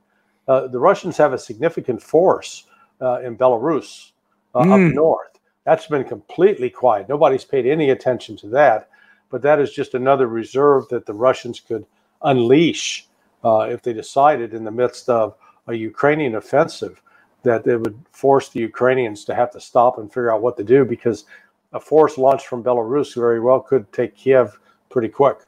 uh, 0.49 0.67
the 0.67 0.81
Russians 0.81 1.17
have 1.17 1.33
a 1.33 1.39
significant 1.39 2.03
force 2.03 2.65
uh, 3.01 3.21
in 3.21 3.39
Belarus 3.39 4.11
uh, 4.55 4.63
mm. 4.63 4.89
up 4.89 4.95
north. 4.95 5.39
That's 5.65 5.87
been 5.87 6.05
completely 6.05 6.71
quiet. 6.71 7.09
Nobody's 7.09 7.45
paid 7.45 7.67
any 7.67 7.91
attention 7.91 8.37
to 8.39 8.49
that. 8.49 8.89
But 9.31 9.43
that 9.43 9.61
is 9.61 9.73
just 9.73 9.95
another 9.95 10.27
reserve 10.27 10.89
that 10.89 11.07
the 11.07 11.15
Russians 11.15 11.61
could 11.61 11.87
unleash 12.23 13.07
uh, 13.45 13.69
if 13.71 13.83
they 13.83 13.93
decided 13.93 14.55
in 14.55 14.65
the 14.65 14.71
midst 14.71 15.09
of 15.09 15.37
a 15.67 15.75
Ukrainian 15.75 16.35
offensive 16.35 17.03
that 17.43 17.67
it 17.67 17.77
would 17.79 17.99
force 18.11 18.49
the 18.49 18.61
Ukrainians 18.61 19.25
to 19.25 19.35
have 19.35 19.51
to 19.53 19.61
stop 19.61 19.99
and 19.99 20.09
figure 20.09 20.33
out 20.33 20.43
what 20.43 20.57
to 20.57 20.65
do 20.65 20.85
because 20.85 21.25
a 21.73 21.81
force 21.81 22.19
launched 22.19 22.47
from 22.47 22.65
Belarus 22.65 23.15
very 23.15 23.41
well 23.41 23.61
could 23.61 23.91
take 23.93 24.17
Kiev 24.17 24.59
pretty 24.91 25.09
quick. 25.09 25.39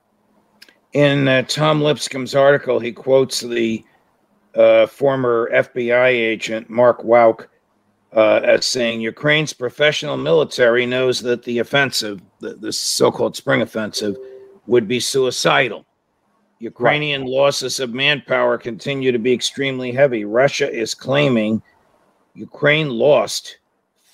In 0.92 1.28
uh, 1.28 1.42
Tom 1.42 1.80
Lipscomb's 1.80 2.34
article, 2.34 2.80
he 2.80 2.92
quotes 2.92 3.40
the 3.40 3.84
uh, 4.54 4.86
former 4.86 5.50
FBI 5.52 6.08
agent 6.08 6.68
Mark 6.68 7.02
Wauck 7.02 7.46
uh, 8.12 8.40
as 8.42 8.66
saying 8.66 9.00
Ukraine's 9.00 9.52
professional 9.52 10.16
military 10.16 10.84
knows 10.84 11.20
that 11.20 11.44
the 11.44 11.60
offensive, 11.60 12.20
the, 12.40 12.54
the 12.54 12.72
so 12.72 13.12
called 13.12 13.36
spring 13.36 13.62
offensive, 13.62 14.16
would 14.66 14.88
be 14.88 14.98
suicidal. 14.98 15.86
Ukrainian 16.58 17.22
right. 17.22 17.30
losses 17.30 17.80
of 17.80 17.94
manpower 17.94 18.58
continue 18.58 19.12
to 19.12 19.18
be 19.18 19.32
extremely 19.32 19.92
heavy. 19.92 20.24
Russia 20.24 20.70
is 20.70 20.94
claiming 20.94 21.62
Ukraine 22.34 22.90
lost 22.90 23.58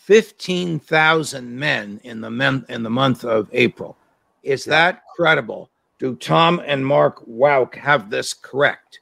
15,000 0.04 1.58
men 1.58 2.00
in 2.04 2.20
the 2.20 2.30
men, 2.30 2.64
in 2.68 2.82
the 2.82 2.90
month 2.90 3.24
of 3.24 3.48
April. 3.52 3.96
Is 4.42 4.66
yeah. 4.66 4.70
that 4.70 5.02
credible? 5.16 5.70
Do 5.98 6.14
Tom 6.16 6.62
and 6.64 6.86
Mark 6.86 7.24
Wauck 7.26 7.74
have 7.74 8.10
this 8.10 8.34
correct? 8.34 9.00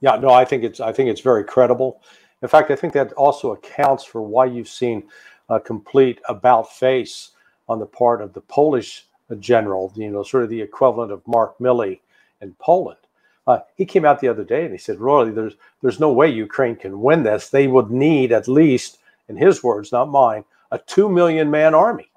Yeah, 0.00 0.16
no, 0.16 0.30
I 0.30 0.44
think 0.44 0.64
it's 0.64 0.80
I 0.80 0.92
think 0.92 1.08
it's 1.08 1.20
very 1.20 1.44
credible. 1.44 2.02
In 2.42 2.48
fact, 2.48 2.70
I 2.70 2.76
think 2.76 2.92
that 2.94 3.12
also 3.12 3.52
accounts 3.52 4.04
for 4.04 4.22
why 4.22 4.46
you've 4.46 4.68
seen 4.68 5.04
a 5.48 5.60
complete 5.60 6.20
about 6.28 6.72
face 6.72 7.30
on 7.68 7.78
the 7.78 7.86
part 7.86 8.20
of 8.20 8.32
the 8.32 8.40
Polish 8.42 9.06
general, 9.38 9.92
you 9.94 10.10
know, 10.10 10.22
sort 10.22 10.42
of 10.42 10.50
the 10.50 10.60
equivalent 10.60 11.12
of 11.12 11.26
Mark 11.26 11.56
Milley 11.58 12.00
in 12.40 12.54
Poland. 12.58 12.98
Uh, 13.46 13.58
he 13.76 13.84
came 13.84 14.04
out 14.04 14.20
the 14.20 14.28
other 14.28 14.44
day 14.44 14.62
and 14.64 14.72
he 14.72 14.78
said, 14.78 14.98
"Roy, 14.98 15.30
there's 15.30 15.54
there's 15.82 16.00
no 16.00 16.12
way 16.12 16.28
Ukraine 16.28 16.76
can 16.76 17.02
win 17.02 17.22
this. 17.22 17.50
They 17.50 17.66
would 17.66 17.90
need 17.90 18.32
at 18.32 18.48
least, 18.48 18.98
in 19.28 19.36
his 19.36 19.62
words, 19.62 19.92
not 19.92 20.08
mine, 20.08 20.44
a 20.70 20.78
two 20.78 21.08
million 21.08 21.50
man 21.50 21.74
army, 21.74 22.08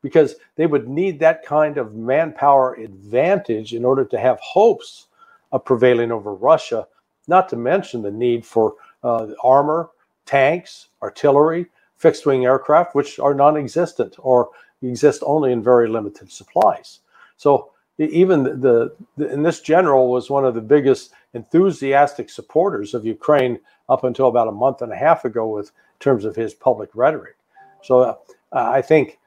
because 0.00 0.36
they 0.54 0.66
would 0.66 0.88
need 0.88 1.18
that 1.18 1.44
kind 1.44 1.76
of 1.76 1.94
manpower 1.94 2.74
advantage 2.74 3.74
in 3.74 3.84
order 3.84 4.04
to 4.04 4.18
have 4.18 4.38
hopes 4.40 5.08
of 5.50 5.64
prevailing 5.64 6.12
over 6.12 6.34
Russia. 6.34 6.86
Not 7.26 7.48
to 7.48 7.56
mention 7.56 8.02
the 8.02 8.10
need 8.10 8.46
for 8.46 8.74
uh, 9.02 9.28
armor, 9.42 9.90
tanks, 10.24 10.88
artillery, 11.02 11.66
fixed 11.96 12.26
wing 12.26 12.44
aircraft, 12.44 12.94
which 12.94 13.18
are 13.18 13.34
non-existent 13.34 14.16
or 14.18 14.50
exist 14.82 15.22
only 15.26 15.50
in 15.52 15.62
very 15.62 15.88
limited 15.88 16.30
supplies. 16.30 17.00
So." 17.36 17.72
Even 18.00 18.42
the, 18.60 18.94
the 19.16 19.28
and 19.28 19.44
this 19.44 19.60
general 19.60 20.10
was 20.10 20.30
one 20.30 20.44
of 20.44 20.54
the 20.54 20.60
biggest 20.60 21.12
enthusiastic 21.34 22.30
supporters 22.30 22.94
of 22.94 23.04
Ukraine 23.04 23.58
up 23.88 24.04
until 24.04 24.28
about 24.28 24.48
a 24.48 24.52
month 24.52 24.82
and 24.82 24.92
a 24.92 24.96
half 24.96 25.24
ago 25.24 25.46
with 25.48 25.70
terms 25.98 26.24
of 26.24 26.34
his 26.34 26.54
public 26.54 26.90
rhetoric. 26.94 27.36
So 27.82 28.02
uh, 28.02 28.16
I 28.52 28.82
think 28.82 29.18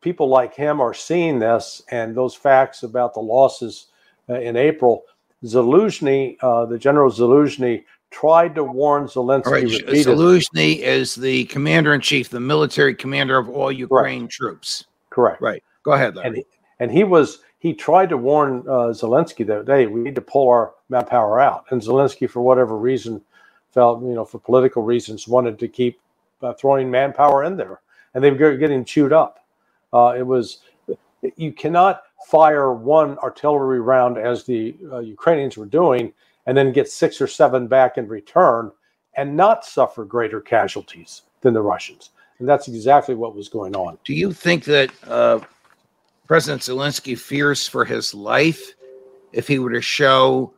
people 0.00 0.28
like 0.28 0.54
him 0.54 0.80
are 0.80 0.94
seeing 0.94 1.38
this 1.38 1.82
and 1.90 2.14
those 2.14 2.34
facts 2.34 2.82
about 2.82 3.14
the 3.14 3.20
losses 3.20 3.86
uh, 4.28 4.40
in 4.40 4.56
April. 4.56 5.04
Zaluzhny, 5.44 6.38
uh, 6.40 6.64
the 6.64 6.78
General 6.78 7.10
Zaluzhny, 7.10 7.84
tried 8.10 8.54
to 8.54 8.64
warn 8.64 9.04
Zelensky. 9.04 9.46
Right. 9.46 9.66
Zaluzhny 9.66 10.78
is 10.78 11.14
the 11.14 11.44
commander 11.46 11.92
in 11.92 12.00
chief, 12.00 12.30
the 12.30 12.40
military 12.40 12.94
commander 12.94 13.36
of 13.36 13.50
all 13.50 13.70
Ukraine 13.70 14.28
troops. 14.28 14.84
Correct. 15.10 15.42
Right. 15.42 15.62
Go 15.82 15.92
ahead, 15.92 16.16
Larry. 16.16 16.28
And 16.28 16.36
he, 16.36 16.44
and 16.80 16.90
he 16.90 17.04
was 17.04 17.40
he 17.64 17.72
tried 17.72 18.10
to 18.10 18.18
warn 18.18 18.58
uh, 18.68 18.92
Zelensky 18.92 19.44
that 19.46 19.66
hey, 19.66 19.86
we 19.86 20.00
need 20.02 20.14
to 20.16 20.20
pull 20.20 20.50
our 20.50 20.74
manpower 20.90 21.40
out, 21.40 21.64
and 21.70 21.80
Zelensky, 21.80 22.28
for 22.28 22.42
whatever 22.42 22.76
reason, 22.76 23.22
felt 23.72 24.02
you 24.02 24.12
know 24.14 24.24
for 24.26 24.38
political 24.38 24.82
reasons 24.82 25.26
wanted 25.26 25.58
to 25.58 25.66
keep 25.66 25.98
uh, 26.42 26.52
throwing 26.52 26.90
manpower 26.90 27.42
in 27.42 27.56
there, 27.56 27.80
and 28.12 28.22
they 28.22 28.30
were 28.30 28.58
getting 28.58 28.84
chewed 28.84 29.14
up. 29.14 29.46
Uh, 29.94 30.14
it 30.14 30.26
was 30.26 30.58
you 31.36 31.52
cannot 31.52 32.02
fire 32.26 32.74
one 32.74 33.16
artillery 33.18 33.80
round 33.80 34.18
as 34.18 34.44
the 34.44 34.76
uh, 34.92 34.98
Ukrainians 34.98 35.56
were 35.56 35.64
doing, 35.64 36.12
and 36.44 36.54
then 36.54 36.70
get 36.70 36.90
six 36.90 37.18
or 37.18 37.26
seven 37.26 37.66
back 37.66 37.96
in 37.96 38.06
return, 38.06 38.72
and 39.16 39.34
not 39.34 39.64
suffer 39.64 40.04
greater 40.04 40.42
casualties 40.42 41.22
than 41.40 41.54
the 41.54 41.62
Russians. 41.62 42.10
And 42.40 42.46
that's 42.46 42.68
exactly 42.68 43.14
what 43.14 43.34
was 43.34 43.48
going 43.48 43.74
on. 43.74 43.96
Do 44.04 44.12
you 44.12 44.34
think 44.34 44.64
that 44.64 44.90
uh, 45.06 45.40
President 46.26 46.62
Zelensky 46.62 47.18
fears 47.18 47.68
for 47.68 47.84
his 47.84 48.14
life 48.14 48.74
if 49.32 49.46
he 49.46 49.58
were 49.58 49.72
to 49.72 49.82
show 49.82 50.54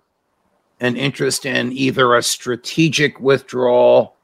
an 0.80 0.96
interest 0.96 1.46
in 1.46 1.73
either 1.73 2.14
a 2.14 2.23
strategic 2.23 3.18
withdrawal 3.18 4.14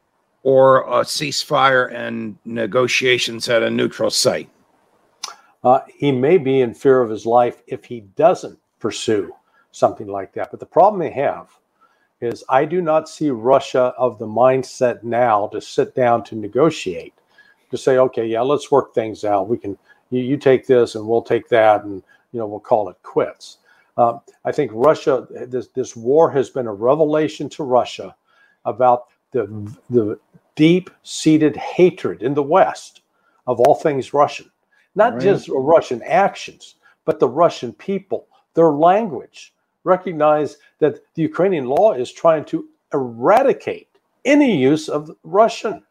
or 0.43 0.83
a 0.83 1.03
ceasefire 1.03 1.93
and 1.93 2.37
negotiations 2.45 3.49
at 3.49 3.63
a 3.63 3.71
neutral 3.71 4.11
site. 4.11 4.49
Uh, 5.65 5.81
he 5.97 6.13
may 6.13 6.39
be 6.39 6.61
in 6.61 6.75
fear 6.75 7.01
of 7.01 7.11
his 7.11 7.25
life 7.25 7.63
if 7.67 7.85
he 7.85 8.01
doesn't 8.17 8.59
pursue 8.81 9.33
something 9.71 10.09
like 10.09 10.33
that. 10.35 10.51
But 10.51 10.61
the 10.61 10.67
problem 10.67 11.01
they 11.01 11.11
have 11.11 11.49
is 12.21 12.45
I 12.49 12.65
do 12.65 12.81
not 12.83 13.09
see 13.09 13.31
Russia 13.31 13.95
of 13.97 14.19
the 14.19 14.27
mindset 14.27 15.03
now 15.03 15.49
to 15.49 15.61
sit 15.61 15.95
down 15.95 16.23
to 16.25 16.37
negotiate, 16.37 17.15
to 17.71 17.79
say, 17.79 17.99
okay, 17.99 18.27
yeah, 18.27 18.43
let's 18.43 18.71
work 18.71 18.95
things 18.95 19.25
out. 19.25 19.49
We 19.49 19.57
can 19.57 19.79
you, 20.13 20.21
you 20.23 20.37
take 20.37 20.67
this 20.67 20.95
and 20.95 21.07
we'll 21.07 21.23
take 21.23 21.49
that 21.49 21.85
and 21.85 22.03
you 22.33 22.39
know 22.39 22.47
we'll 22.47 22.61
call 22.61 22.89
it 22.89 22.97
quits. 23.03 23.59
Uh, 23.97 24.19
I 24.45 24.53
think 24.53 24.71
Russia 24.73 25.27
this 25.49 25.69
this 25.69 25.97
war 25.97 26.31
has 26.31 26.51
been 26.51 26.67
a 26.67 26.73
revelation 26.73 27.49
to 27.51 27.65
Russia 27.65 28.15
about 28.65 29.07
the 29.33 29.45
the 29.91 30.19
deep 30.55 30.91
seated 31.03 31.57
hatred 31.57 32.23
in 32.23 32.35
the 32.35 32.43
West 32.43 33.01
of 33.47 33.59
all 33.61 33.75
things 33.75 34.15
Russian, 34.15 34.51
not 34.95 35.15
right. 35.15 35.23
just 35.23 35.49
Russian 35.49 36.03
actions, 36.03 36.77
but 37.05 37.19
the 37.19 37.29
Russian 37.29 37.73
people, 37.73 38.29
their 38.55 38.71
language. 38.71 39.53
Recognize 39.85 40.59
that 40.79 41.01
the 41.15 41.23
Ukrainian 41.23 41.67
law 41.67 41.93
is 41.93 42.13
trying 42.13 42.45
to 42.45 42.69
eradicate 42.95 43.89
any 44.25 44.57
use 44.57 44.89
of 44.89 45.11
Russian. 45.25 45.83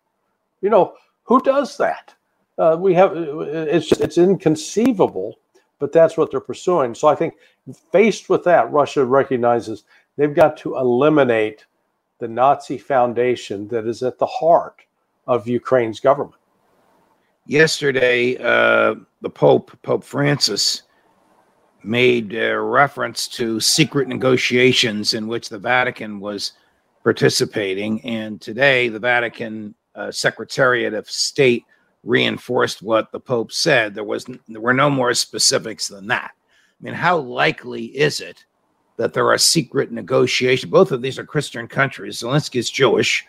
You 0.61 0.69
know, 0.69 0.93
who 1.23 1.41
does 1.41 1.75
that? 1.77 2.13
Uh, 2.61 2.77
we 2.77 2.93
have 2.93 3.13
it's 3.15 3.87
just, 3.87 4.01
it's 4.01 4.19
inconceivable, 4.19 5.39
but 5.79 5.91
that's 5.91 6.15
what 6.15 6.29
they're 6.29 6.39
pursuing. 6.39 6.93
So 6.93 7.07
I 7.07 7.15
think 7.15 7.33
faced 7.91 8.29
with 8.29 8.43
that, 8.43 8.71
Russia 8.71 9.03
recognizes 9.03 9.83
they've 10.15 10.35
got 10.35 10.57
to 10.57 10.77
eliminate 10.77 11.65
the 12.19 12.27
Nazi 12.27 12.77
foundation 12.77 13.67
that 13.69 13.87
is 13.87 14.03
at 14.03 14.19
the 14.19 14.27
heart 14.27 14.83
of 15.25 15.47
Ukraine's 15.47 15.99
government. 15.99 16.35
Yesterday, 17.47 18.37
uh, 18.37 18.95
the 19.21 19.29
Pope, 19.29 19.71
Pope 19.81 20.03
Francis, 20.03 20.83
made 21.83 22.35
a 22.35 22.59
reference 22.59 23.27
to 23.27 23.59
secret 23.59 24.07
negotiations 24.07 25.15
in 25.15 25.27
which 25.27 25.49
the 25.49 25.57
Vatican 25.57 26.19
was 26.19 26.53
participating. 27.03 27.99
And 28.05 28.39
today, 28.39 28.87
the 28.87 28.99
Vatican 28.99 29.73
uh, 29.95 30.11
Secretariat 30.11 30.93
of 30.93 31.09
State 31.09 31.65
reinforced 32.03 32.81
what 32.81 33.11
the 33.11 33.19
Pope 33.19 33.51
said. 33.51 33.93
There 33.93 34.03
was 34.03 34.25
there 34.25 34.61
were 34.61 34.73
no 34.73 34.89
more 34.89 35.13
specifics 35.13 35.87
than 35.87 36.07
that. 36.07 36.31
I 36.33 36.83
mean, 36.83 36.93
how 36.93 37.17
likely 37.17 37.85
is 37.85 38.19
it 38.19 38.45
that 39.01 39.13
there 39.13 39.29
are 39.29 39.37
secret 39.37 39.91
negotiations. 39.91 40.71
Both 40.71 40.91
of 40.91 41.01
these 41.01 41.17
are 41.17 41.25
Christian 41.25 41.67
countries. 41.67 42.19
Zelensky 42.19 42.57
is 42.57 42.69
Jewish. 42.69 43.25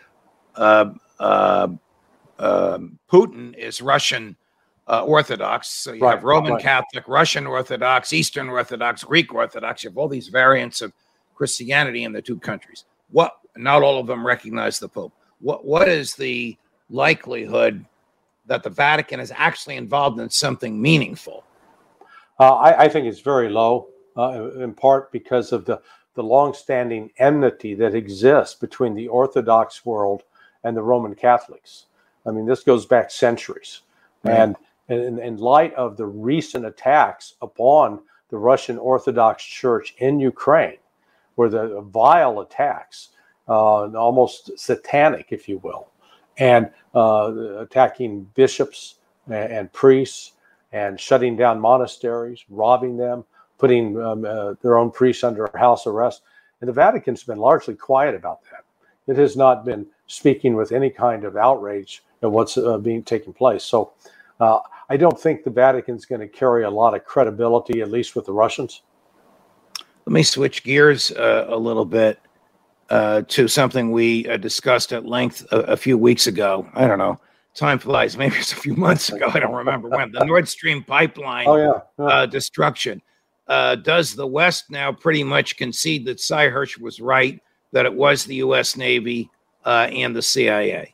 Uh, 0.55 0.91
uh, 1.19 1.67
uh, 2.37 2.77
Putin 3.11 3.57
is 3.57 3.81
Russian 3.81 4.35
uh, 4.87 5.03
Orthodox. 5.03 5.69
So 5.69 5.93
you 5.93 6.03
right, 6.03 6.15
have 6.15 6.23
Roman 6.23 6.53
right. 6.53 6.61
Catholic, 6.61 7.07
Russian 7.07 7.47
Orthodox, 7.47 8.13
Eastern 8.13 8.49
Orthodox, 8.49 9.03
Greek 9.03 9.33
Orthodox. 9.33 9.83
You 9.83 9.89
have 9.89 9.97
all 9.97 10.07
these 10.07 10.27
variants 10.27 10.81
of 10.81 10.93
Christianity 11.33 12.03
in 12.03 12.11
the 12.11 12.21
two 12.21 12.37
countries. 12.37 12.85
What? 13.09 13.33
Not 13.57 13.81
all 13.81 13.99
of 13.99 14.05
them 14.05 14.25
recognize 14.25 14.77
the 14.77 14.89
Pope. 14.89 15.13
What? 15.39 15.65
What 15.65 15.89
is 15.89 16.13
the 16.13 16.55
likelihood 16.91 17.83
that 18.45 18.63
the 18.63 18.69
Vatican 18.69 19.19
is 19.19 19.31
actually 19.35 19.77
involved 19.77 20.19
in 20.19 20.29
something 20.29 20.81
meaningful? 20.81 21.43
Uh, 22.39 22.55
I, 22.55 22.83
I, 22.83 22.89
think 22.89 23.05
it's 23.05 23.21
very 23.21 23.49
low, 23.49 23.87
uh, 24.17 24.51
in 24.55 24.73
part 24.73 25.11
because 25.11 25.51
of 25.51 25.65
the 25.65 25.81
the 26.15 26.23
longstanding 26.23 27.11
enmity 27.17 27.73
that 27.75 27.95
exists 27.95 28.55
between 28.55 28.93
the 28.93 29.07
Orthodox 29.07 29.85
world 29.85 30.23
and 30.63 30.77
the 30.77 30.81
Roman 30.81 31.15
Catholics. 31.15 31.85
I 32.25 32.31
mean, 32.31 32.45
this 32.45 32.63
goes 32.63 32.85
back 32.85 33.11
centuries. 33.11 33.81
Right. 34.23 34.35
And 34.35 34.55
in, 34.89 35.19
in 35.19 35.37
light 35.37 35.73
of 35.73 35.97
the 35.97 36.05
recent 36.05 36.65
attacks 36.65 37.35
upon 37.41 38.01
the 38.29 38.37
Russian 38.37 38.77
Orthodox 38.77 39.43
Church 39.43 39.95
in 39.97 40.19
Ukraine, 40.19 40.77
where 41.35 41.49
the 41.49 41.81
vile 41.81 42.39
attacks, 42.41 43.09
uh, 43.47 43.87
almost 43.95 44.57
satanic, 44.57 45.27
if 45.31 45.49
you 45.49 45.57
will, 45.59 45.89
and 46.37 46.69
uh, 46.95 47.57
attacking 47.59 48.23
bishops 48.35 48.95
and, 49.27 49.35
and, 49.35 49.73
priests 49.73 50.33
and 50.71 50.99
shutting 50.99 51.35
down 51.35 51.59
monasteries, 51.59 52.43
robbing 52.49 52.97
them, 52.97 53.23
putting 53.57 54.01
um, 54.01 54.25
uh, 54.25 54.53
their 54.61 54.77
own 54.77 54.91
priests 54.91 55.23
under 55.23 55.49
house 55.55 55.85
arrest. 55.87 56.23
And 56.61 56.67
the 56.67 56.73
Vatican's 56.73 57.23
been 57.23 57.37
largely 57.37 57.75
quiet 57.75 58.15
about 58.15 58.39
that. 58.45 58.63
It 59.07 59.17
has 59.17 59.35
not 59.35 59.65
been 59.65 59.85
speaking 60.07 60.55
with 60.55 60.71
any 60.71 60.89
kind 60.89 61.25
of 61.25 61.35
outrage 61.35 62.03
at 62.21 62.31
what's 62.31 62.57
uh, 62.57 62.77
being 62.77 63.03
taking 63.03 63.33
place. 63.33 63.63
So 63.63 63.91
uh, 64.39 64.59
I 64.89 64.97
don't 64.97 65.19
think 65.19 65.43
the 65.43 65.49
Vatican's 65.49 66.05
going 66.05 66.21
to 66.21 66.27
carry 66.27 66.63
a 66.63 66.69
lot 66.69 66.95
of 66.95 67.03
credibility, 67.05 67.81
at 67.81 67.91
least 67.91 68.15
with 68.15 68.25
the 68.25 68.33
Russians. 68.33 68.81
Let 70.05 70.13
me 70.13 70.23
switch 70.23 70.63
gears 70.63 71.11
uh, 71.11 71.45
a 71.47 71.57
little 71.57 71.85
bit 71.85 72.19
uh, 72.93 73.23
to 73.27 73.47
something 73.47 73.91
we 73.91 74.27
uh, 74.27 74.37
discussed 74.37 74.93
at 74.93 75.03
length 75.03 75.43
a, 75.51 75.61
a, 75.61 75.75
few 75.75 75.97
weeks 75.97 76.27
ago. 76.27 76.67
I 76.75 76.85
don't 76.87 76.99
know. 76.99 77.19
Time 77.55 77.79
flies. 77.79 78.15
Maybe 78.19 78.35
it's 78.35 78.53
a 78.53 78.55
few 78.55 78.75
months 78.75 79.09
ago. 79.09 79.31
I 79.33 79.39
don't 79.39 79.55
remember 79.55 79.89
when. 79.89 80.11
The 80.11 80.23
Nord 80.23 80.47
Stream 80.47 80.83
pipeline 80.83 81.47
oh, 81.47 81.55
yeah. 81.55 81.79
Yeah. 81.97 82.05
Uh, 82.05 82.25
destruction. 82.27 83.01
Uh, 83.47 83.77
does 83.77 84.13
the 84.13 84.27
West 84.27 84.69
now 84.69 84.91
pretty 84.91 85.23
much 85.23 85.57
concede 85.57 86.05
that 86.05 86.19
Sy 86.19 86.49
Hersh 86.49 86.79
was 86.79 86.99
right, 86.99 87.41
that 87.71 87.87
it 87.87 87.93
was 87.93 88.25
the 88.25 88.35
U.S. 88.35 88.77
Navy 88.77 89.27
uh, 89.65 89.87
and 89.91 90.15
the 90.15 90.21
CIA? 90.21 90.93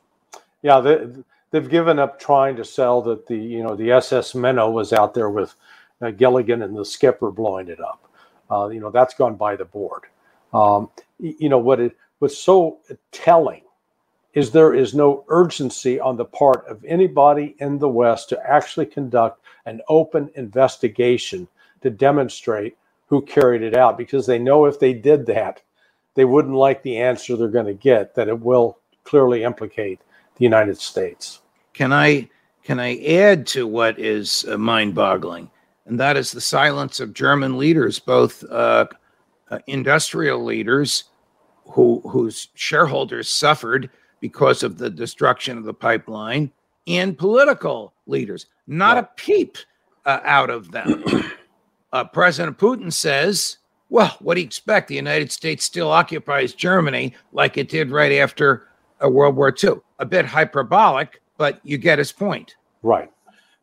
Yeah, 0.62 0.80
the, 0.80 1.22
they've 1.50 1.68
given 1.68 1.98
up 1.98 2.18
trying 2.18 2.56
to 2.56 2.64
sell 2.64 3.02
that 3.02 3.26
the 3.26 3.36
you 3.36 3.62
know 3.62 3.76
the 3.76 3.92
SS 3.92 4.34
Minnow 4.34 4.70
was 4.70 4.94
out 4.94 5.12
there 5.12 5.28
with 5.28 5.54
uh, 6.00 6.12
Gilligan 6.12 6.62
and 6.62 6.74
the 6.74 6.84
skipper 6.84 7.30
blowing 7.30 7.68
it 7.68 7.78
up. 7.78 8.10
Uh, 8.50 8.68
you 8.68 8.80
know 8.80 8.90
that's 8.90 9.12
gone 9.12 9.36
by 9.36 9.54
the 9.54 9.66
board. 9.66 10.04
Um, 10.52 10.90
you 11.18 11.48
know 11.48 11.58
what 11.58 11.80
it 11.80 11.96
what's 12.18 12.38
so 12.38 12.78
telling 13.12 13.62
is 14.34 14.50
there 14.50 14.74
is 14.74 14.94
no 14.94 15.24
urgency 15.28 15.98
on 15.98 16.16
the 16.16 16.24
part 16.24 16.64
of 16.66 16.84
anybody 16.84 17.56
in 17.58 17.78
the 17.78 17.88
West 17.88 18.28
to 18.28 18.40
actually 18.48 18.86
conduct 18.86 19.40
an 19.66 19.80
open 19.88 20.30
investigation 20.36 21.48
to 21.82 21.90
demonstrate 21.90 22.76
who 23.08 23.20
carried 23.22 23.62
it 23.62 23.76
out 23.76 23.98
because 23.98 24.26
they 24.26 24.38
know 24.38 24.66
if 24.66 24.78
they 24.78 24.92
did 24.92 25.26
that, 25.26 25.60
they 26.14 26.24
wouldn't 26.24 26.54
like 26.54 26.82
the 26.82 26.96
answer 26.96 27.36
they're 27.36 27.48
going 27.48 27.66
to 27.66 27.74
get 27.74 28.14
that 28.14 28.28
it 28.28 28.38
will 28.38 28.78
clearly 29.04 29.42
implicate 29.42 30.00
the 30.36 30.44
United 30.44 30.78
States. 30.78 31.40
Can 31.72 31.92
I 31.92 32.28
can 32.62 32.78
I 32.78 32.98
add 33.04 33.46
to 33.48 33.66
what 33.66 33.98
is 33.98 34.44
uh, 34.48 34.58
mind-boggling, 34.58 35.50
and 35.86 35.98
that 35.98 36.16
is 36.16 36.30
the 36.30 36.40
silence 36.40 37.00
of 37.00 37.14
German 37.14 37.58
leaders, 37.58 37.98
both 37.98 38.44
uh, 38.44 38.86
uh, 39.50 39.58
industrial 39.66 40.42
leaders 40.44 41.04
who 41.66 42.00
whose 42.08 42.48
shareholders 42.54 43.28
suffered 43.28 43.90
because 44.20 44.62
of 44.62 44.78
the 44.78 44.90
destruction 44.90 45.56
of 45.56 45.64
the 45.64 45.74
pipeline, 45.74 46.50
and 46.86 47.16
political 47.16 47.94
leaders. 48.06 48.46
Not 48.66 48.98
a 48.98 49.08
peep 49.16 49.56
uh, 50.04 50.20
out 50.24 50.50
of 50.50 50.70
them. 50.70 51.04
Uh, 51.92 52.04
President 52.04 52.56
Putin 52.56 52.92
says, 52.92 53.58
"Well, 53.88 54.16
what 54.20 54.36
do 54.36 54.40
you 54.40 54.46
expect? 54.46 54.86
The 54.86 54.94
United 54.94 55.32
States 55.32 55.64
still 55.64 55.90
occupies 55.90 56.54
Germany 56.54 57.16
like 57.32 57.58
it 57.58 57.68
did 57.68 57.90
right 57.90 58.12
after 58.12 58.68
uh, 59.04 59.08
World 59.08 59.34
War 59.34 59.52
II." 59.52 59.80
a 60.00 60.06
bit 60.06 60.24
hyperbolic, 60.24 61.20
but 61.36 61.60
you 61.62 61.78
get 61.78 61.98
his 61.98 62.10
point. 62.10 62.56
Right. 62.82 63.10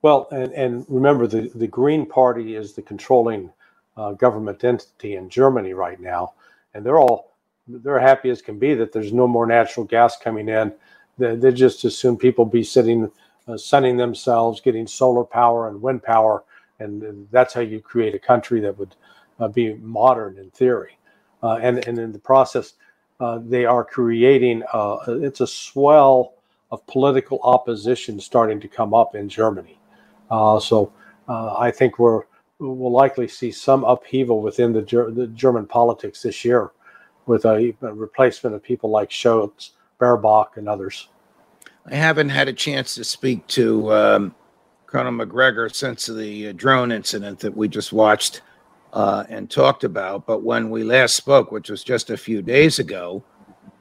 Well, 0.04 0.28
and, 0.32 0.54
and 0.54 0.86
remember, 0.88 1.28
the, 1.28 1.52
the 1.56 1.68
Green 1.68 2.06
Party 2.06 2.56
is 2.56 2.74
the 2.74 2.82
controlling 2.82 3.52
uh, 3.98 4.12
government 4.14 4.64
entity 4.64 5.16
in 5.16 5.30
Germany 5.30 5.74
right 5.74 6.00
now, 6.00 6.34
and 6.74 6.86
they're 6.86 7.00
all 7.00 7.34
they're 7.68 8.00
happy 8.00 8.30
as 8.30 8.42
can 8.42 8.58
be 8.58 8.74
that 8.76 8.94
there's 8.94 9.12
no 9.12 9.28
more 9.28 9.46
natural 9.46 9.86
gas 9.86 10.18
coming 10.18 10.48
in. 10.48 10.72
They, 11.18 11.36
they 11.36 11.52
just 11.52 11.84
assume 11.84 12.16
people 12.16 12.46
be 12.46 12.64
sitting, 12.64 13.12
uh, 13.48 13.58
sunning 13.58 13.98
themselves, 13.98 14.62
getting 14.62 14.88
solar 14.88 15.26
power 15.26 15.68
and 15.68 15.82
wind 15.82 16.04
power, 16.04 16.44
and 16.80 17.28
that's 17.32 17.54
how 17.54 17.62
you 17.62 17.82
create 17.82 18.16
a 18.16 18.20
country 18.20 18.60
that 18.62 18.78
would 18.78 18.96
uh, 19.40 19.48
be 19.48 19.74
modern 19.76 20.38
in 20.38 20.50
theory. 20.52 20.98
Uh, 21.44 21.60
and 21.62 21.86
and 21.88 21.98
in 21.98 22.12
the 22.12 22.20
process, 22.20 22.74
uh, 23.20 23.40
they 23.44 23.66
are 23.66 23.84
creating 23.84 24.64
uh, 24.74 24.98
it's 25.08 25.42
a 25.42 25.48
swell 25.48 26.34
of 26.72 26.86
political 26.88 27.40
opposition 27.44 28.20
starting 28.20 28.60
to 28.60 28.68
come 28.68 28.94
up 28.94 29.16
in 29.16 29.30
Germany. 29.30 29.80
So 30.30 30.92
I 31.30 31.72
think 31.72 31.98
we're 31.98 32.24
we'll 32.60 32.92
likely 32.92 33.28
see 33.28 33.52
some 33.52 33.84
upheaval 33.84 34.42
within 34.42 34.74
the, 34.74 34.82
Ger- 34.82 35.12
the 35.12 35.28
German 35.28 35.66
politics 35.66 36.22
this 36.22 36.44
year, 36.44 36.72
with 37.26 37.46
a, 37.46 37.76
a, 37.82 37.94
replacement 37.94 38.56
of 38.56 38.64
people 38.64 38.90
like 38.90 39.10
Scholz, 39.10 39.72
Baerbock, 40.00 40.58
and 40.58 40.68
others. 40.68 41.10
I 41.86 41.96
haven't 41.96 42.30
had 42.30 42.48
a 42.48 42.54
chance 42.54 42.96
to 42.96 43.04
speak 43.04 43.46
to 43.48 43.94
um, 43.94 44.36
Colonel 44.88 45.12
Macgregor 45.12 45.70
since 45.70 46.06
the 46.06 46.50
uh, 46.50 46.54
drone 46.54 46.92
incident 46.92 47.40
that 47.40 47.56
we 47.56 47.68
just 47.68 47.94
watched 47.94 48.42
uh, 48.94 49.24
and 49.30 49.50
talked 49.50 49.84
about. 49.84 50.26
But 50.26 50.44
when 50.44 50.70
we 50.70 50.84
last 50.84 51.16
spoke, 51.16 51.52
which 51.52 51.70
was 51.70 51.84
just 51.84 52.10
a 52.10 52.18
few 52.18 52.42
days 52.42 52.80
ago, 52.80 53.24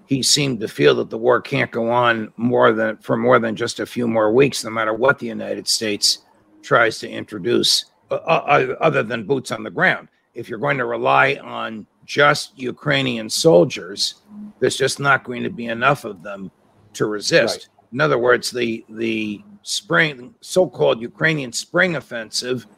he 0.07 0.23
seemed 0.23 0.61
to 0.61 0.69
feel 0.69 0.95
that 0.97 1.11
the 1.11 1.19
war 1.19 1.41
can't 1.41 1.71
go 1.71 1.91
on 1.91 2.33
more 2.37 2.73
than 2.73 2.97
for 2.99 3.17
more 3.17 3.41
than 3.41 3.57
just 3.57 3.81
a 3.81 3.87
few 3.87 4.07
more 4.07 4.33
weeks, 4.33 4.63
no 4.63 4.71
matter 4.71 4.95
what 4.95 5.19
the 5.19 5.27
United 5.27 5.67
States 5.67 6.19
tries 6.63 6.99
to 7.01 7.09
introduce, 7.11 7.87
Uh, 8.09 8.15
uh, 8.15 8.19
uh, 8.47 8.77
other 8.81 9.03
than 9.03 9.25
boots 9.25 9.51
on 9.51 9.65
the 9.65 9.71
ground. 9.71 10.07
If 10.33 10.49
you're 10.49 10.61
going 10.61 10.79
to 10.79 10.85
rely 10.85 11.41
on 11.43 11.89
just 12.05 12.57
Ukrainian 12.57 13.29
soldiers, 13.29 14.23
there's 14.61 14.77
just 14.77 15.01
not 15.01 15.25
going 15.25 15.43
to 15.43 15.51
be 15.51 15.67
enough 15.67 16.05
of 16.05 16.23
them 16.23 16.53
to 16.93 17.07
resist. 17.07 17.57
Right. 17.57 17.69
In 17.93 18.01
other 18.01 18.19
words, 18.19 18.53
the 18.53 18.85
the 18.91 19.43
spring 19.63 20.35
so-called 20.41 21.01
Ukrainian 21.01 21.53
spring 21.53 21.97
offensive 21.97 22.69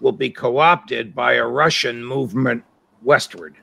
will 0.00 0.12
be 0.12 0.30
co 0.30 0.56
opted 0.56 1.14
by 1.14 1.34
a 1.34 1.46
Russian 1.46 2.02
movement 2.02 2.64
westward. 3.02 3.56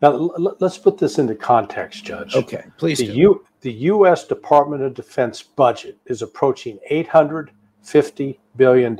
Now, 0.00 0.12
let's 0.60 0.78
put 0.78 0.96
this 0.96 1.18
into 1.18 1.34
context, 1.34 2.04
Judge. 2.04 2.34
Okay, 2.34 2.64
please. 2.78 2.98
The, 2.98 3.06
U- 3.06 3.44
the 3.60 3.72
U.S. 3.72 4.24
Department 4.26 4.82
of 4.82 4.94
Defense 4.94 5.42
budget 5.42 5.98
is 6.06 6.22
approaching 6.22 6.78
$850 6.90 8.38
billion. 8.56 8.96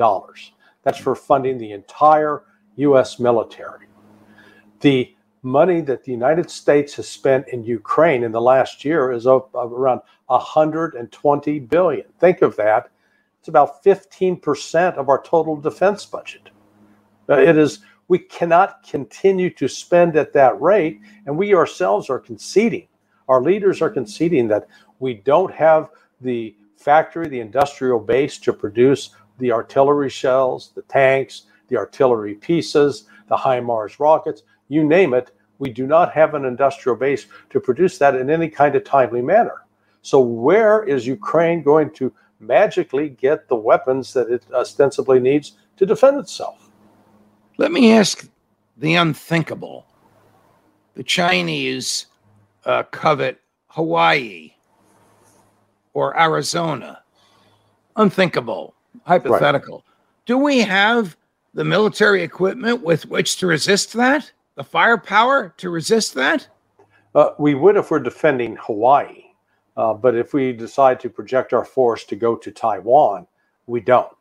That's 0.88 0.98
for 0.98 1.14
funding 1.14 1.58
the 1.58 1.72
entire 1.72 2.44
U.S. 2.76 3.18
military. 3.18 3.88
The 4.80 5.14
money 5.42 5.82
that 5.82 6.02
the 6.02 6.12
United 6.12 6.50
States 6.50 6.94
has 6.94 7.06
spent 7.06 7.46
in 7.48 7.62
Ukraine 7.62 8.22
in 8.24 8.32
the 8.32 8.40
last 8.40 8.86
year 8.86 9.12
is 9.12 9.26
of, 9.26 9.50
around 9.54 10.00
120 10.28 11.60
billion. 11.60 12.06
Think 12.18 12.40
of 12.40 12.56
that 12.56 12.90
it's 13.38 13.48
about 13.48 13.84
15% 13.84 14.94
of 14.94 15.10
our 15.10 15.22
total 15.22 15.56
defense 15.56 16.06
budget. 16.06 16.48
It 17.28 17.58
is 17.58 17.80
we 18.08 18.20
cannot 18.20 18.82
continue 18.82 19.50
to 19.56 19.68
spend 19.68 20.16
at 20.16 20.32
that 20.32 20.58
rate 20.58 21.02
and 21.26 21.36
we 21.36 21.54
ourselves 21.54 22.08
are 22.08 22.18
conceding. 22.18 22.88
Our 23.28 23.42
leaders 23.42 23.82
are 23.82 23.90
conceding 23.90 24.48
that 24.48 24.66
we 25.00 25.12
don't 25.12 25.52
have 25.52 25.90
the 26.22 26.56
factory, 26.78 27.28
the 27.28 27.40
industrial 27.40 28.00
base 28.00 28.38
to 28.38 28.54
produce 28.54 29.10
the 29.38 29.52
artillery 29.52 30.10
shells, 30.10 30.72
the 30.74 30.82
tanks, 30.82 31.42
the 31.68 31.76
artillery 31.76 32.34
pieces, 32.34 33.04
the 33.28 33.36
HIMARS 33.36 33.98
rockets, 34.00 34.42
you 34.68 34.84
name 34.84 35.14
it. 35.14 35.30
We 35.58 35.70
do 35.70 35.86
not 35.86 36.12
have 36.12 36.34
an 36.34 36.44
industrial 36.44 36.96
base 36.96 37.26
to 37.50 37.60
produce 37.60 37.98
that 37.98 38.14
in 38.14 38.30
any 38.30 38.48
kind 38.48 38.74
of 38.74 38.84
timely 38.84 39.22
manner. 39.22 39.64
So, 40.02 40.20
where 40.20 40.84
is 40.84 41.06
Ukraine 41.06 41.62
going 41.62 41.90
to 41.94 42.12
magically 42.40 43.08
get 43.10 43.48
the 43.48 43.56
weapons 43.56 44.12
that 44.12 44.30
it 44.30 44.44
ostensibly 44.52 45.20
needs 45.20 45.52
to 45.76 45.86
defend 45.86 46.18
itself. 46.18 46.70
Let 47.56 47.72
me 47.72 47.92
ask 47.92 48.28
the 48.76 48.94
unthinkable. 48.94 49.86
The 50.94 51.02
Chinese 51.02 52.06
uh, 52.64 52.84
covet 52.84 53.40
Hawaii 53.68 54.52
or 55.94 56.18
Arizona. 56.18 57.02
Unthinkable, 57.96 58.74
hypothetical. 59.04 59.76
Right. 59.76 59.84
Do 60.26 60.38
we 60.38 60.60
have 60.60 61.16
the 61.54 61.64
military 61.64 62.22
equipment 62.22 62.82
with 62.82 63.06
which 63.06 63.36
to 63.38 63.46
resist 63.46 63.92
that? 63.94 64.30
The 64.54 64.64
firepower 64.64 65.54
to 65.58 65.70
resist 65.70 66.14
that? 66.14 66.46
Uh, 67.14 67.30
we 67.38 67.54
would 67.54 67.76
if 67.76 67.90
we're 67.90 68.00
defending 68.00 68.56
Hawaii. 68.56 69.24
Uh, 69.76 69.94
but 69.94 70.16
if 70.16 70.34
we 70.34 70.52
decide 70.52 70.98
to 70.98 71.08
project 71.08 71.52
our 71.52 71.64
force 71.64 72.04
to 72.04 72.16
go 72.16 72.34
to 72.34 72.50
Taiwan, 72.50 73.26
we 73.66 73.80
don't. 73.80 74.12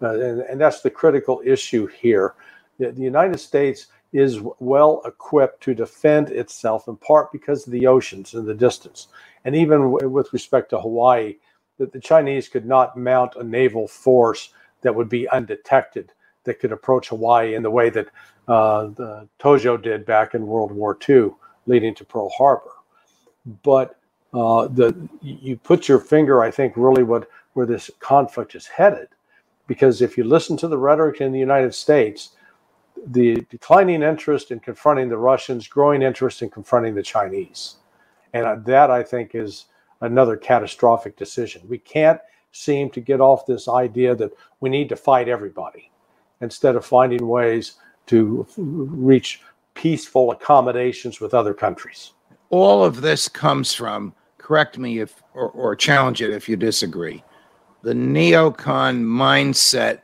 Uh, 0.00 0.18
and, 0.18 0.40
and, 0.40 0.60
that's 0.60 0.80
the 0.80 0.90
critical 0.90 1.42
issue 1.44 1.86
here. 1.86 2.34
The, 2.78 2.90
the, 2.90 3.02
United 3.02 3.38
States 3.38 3.88
is 4.12 4.40
well 4.58 5.02
equipped 5.04 5.62
to 5.64 5.74
defend 5.74 6.30
itself 6.30 6.88
in 6.88 6.96
part 6.96 7.30
because 7.32 7.66
of 7.66 7.72
the 7.72 7.86
oceans 7.86 8.34
and 8.34 8.46
the 8.46 8.54
distance. 8.54 9.08
And 9.44 9.54
even 9.54 9.92
w- 9.92 10.08
with 10.08 10.32
respect 10.32 10.70
to 10.70 10.80
Hawaii, 10.80 11.36
that 11.78 11.92
the 11.92 12.00
Chinese 12.00 12.48
could 12.48 12.66
not 12.66 12.96
mount 12.96 13.36
a 13.36 13.44
naval 13.44 13.88
force 13.88 14.50
that 14.82 14.94
would 14.94 15.08
be 15.08 15.28
undetected 15.28 16.12
that 16.44 16.60
could 16.60 16.72
approach 16.72 17.08
Hawaii 17.08 17.54
in 17.54 17.62
the 17.62 17.70
way 17.70 17.90
that 17.90 18.08
uh, 18.46 18.86
the 18.86 19.28
Tojo 19.40 19.82
did 19.82 20.06
back 20.06 20.34
in 20.34 20.46
World 20.46 20.70
War 20.72 20.96
II, 21.08 21.30
leading 21.66 21.94
to 21.96 22.04
Pearl 22.04 22.30
Harbor. 22.30 22.70
But 23.62 23.98
uh, 24.32 24.68
the 24.68 25.08
you 25.22 25.56
put 25.56 25.88
your 25.88 25.98
finger, 25.98 26.42
I 26.42 26.50
think, 26.50 26.74
really 26.76 27.02
what 27.02 27.28
where 27.54 27.66
this 27.66 27.90
conflict 28.00 28.54
is 28.54 28.66
headed, 28.66 29.08
because 29.66 30.02
if 30.02 30.18
you 30.18 30.24
listen 30.24 30.56
to 30.58 30.68
the 30.68 30.78
rhetoric 30.78 31.20
in 31.20 31.32
the 31.32 31.38
United 31.38 31.74
States, 31.74 32.30
the 33.06 33.46
declining 33.50 34.02
interest 34.02 34.50
in 34.50 34.60
confronting 34.60 35.08
the 35.08 35.16
Russians, 35.16 35.68
growing 35.68 36.02
interest 36.02 36.42
in 36.42 36.50
confronting 36.50 36.94
the 36.94 37.02
Chinese, 37.02 37.76
and 38.32 38.64
that 38.64 38.90
I 38.90 39.02
think 39.02 39.34
is 39.34 39.66
another 40.00 40.36
catastrophic 40.36 41.16
decision. 41.16 41.62
We 41.68 41.78
can't 41.78 42.20
seem 42.52 42.90
to 42.90 43.00
get 43.00 43.20
off 43.20 43.46
this 43.46 43.68
idea 43.68 44.14
that 44.14 44.32
we 44.60 44.70
need 44.70 44.88
to 44.88 44.96
fight 44.96 45.28
everybody 45.28 45.90
instead 46.40 46.76
of 46.76 46.84
finding 46.84 47.26
ways 47.26 47.74
to 48.06 48.46
reach 48.56 49.40
peaceful 49.74 50.30
accommodations 50.30 51.20
with 51.20 51.34
other 51.34 51.52
countries. 51.52 52.12
All 52.50 52.84
of 52.84 53.00
this 53.00 53.28
comes 53.28 53.72
from, 53.72 54.14
correct 54.38 54.78
me 54.78 55.00
if, 55.00 55.22
or, 55.34 55.50
or 55.50 55.74
challenge 55.74 56.22
it 56.22 56.30
if 56.30 56.48
you 56.48 56.56
disagree, 56.56 57.24
the 57.82 57.92
neocon 57.92 59.02
mindset 59.02 60.00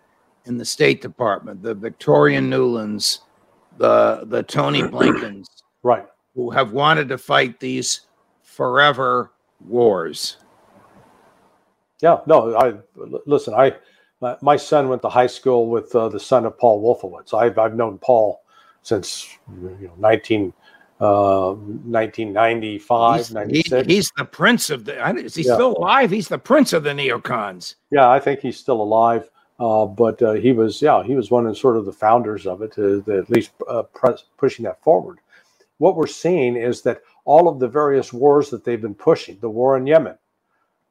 in 0.46 0.58
the 0.58 0.64
State 0.64 1.00
Department, 1.00 1.62
the 1.62 1.74
Victoria 1.74 2.40
Nulands, 2.40 3.20
the 3.78 4.24
the 4.26 4.42
Tony 4.42 4.82
Blinkens, 4.82 5.46
right, 5.82 6.06
who 6.34 6.50
have 6.50 6.72
wanted 6.72 7.08
to 7.08 7.18
fight 7.18 7.60
these 7.60 8.02
forever 8.42 9.32
wars. 9.66 10.36
Yeah, 12.00 12.18
no, 12.26 12.56
I 12.56 12.74
listen. 13.26 13.54
I 13.54 13.76
my 14.40 14.56
son 14.56 14.88
went 14.88 15.02
to 15.02 15.08
high 15.08 15.26
school 15.26 15.68
with 15.68 15.94
uh, 15.94 16.08
the 16.08 16.20
son 16.20 16.46
of 16.46 16.58
Paul 16.58 16.82
Wolfowitz. 16.82 17.34
I've 17.34 17.58
I've 17.58 17.74
known 17.74 17.98
Paul 17.98 18.42
since 18.82 19.38
you 19.60 19.78
know 19.82 19.94
19 19.98 20.52
uh, 21.00 21.52
1995 21.52 23.18
he's, 23.18 23.32
96 23.32 23.86
he, 23.86 23.94
he's 23.94 24.12
the 24.16 24.24
prince 24.24 24.68
of 24.70 24.84
the 24.84 25.16
is 25.16 25.34
he 25.34 25.42
yeah. 25.42 25.54
still 25.54 25.76
alive 25.78 26.10
he's 26.10 26.28
the 26.28 26.38
prince 26.38 26.72
of 26.72 26.82
the 26.82 26.90
neocons 26.90 27.76
yeah 27.90 28.08
i 28.10 28.18
think 28.18 28.40
he's 28.40 28.58
still 28.58 28.82
alive 28.82 29.30
uh, 29.60 29.86
but 29.86 30.20
uh, 30.22 30.32
he 30.32 30.52
was 30.52 30.82
yeah 30.82 31.02
he 31.02 31.14
was 31.14 31.30
one 31.30 31.46
of 31.46 31.56
sort 31.56 31.76
of 31.76 31.84
the 31.86 31.92
founders 31.92 32.46
of 32.46 32.60
it 32.62 32.74
uh, 32.78 32.98
at 33.12 33.30
least 33.30 33.52
uh, 33.68 33.82
press, 33.82 34.24
pushing 34.36 34.64
that 34.64 34.82
forward 34.82 35.18
what 35.78 35.96
we're 35.96 36.06
seeing 36.06 36.56
is 36.56 36.82
that 36.82 37.00
all 37.30 37.48
of 37.48 37.60
the 37.60 37.68
various 37.80 38.12
wars 38.12 38.50
that 38.50 38.64
they've 38.64 38.86
been 38.88 39.02
pushing 39.08 39.38
the 39.38 39.54
war 39.58 39.76
in 39.76 39.86
yemen 39.86 40.16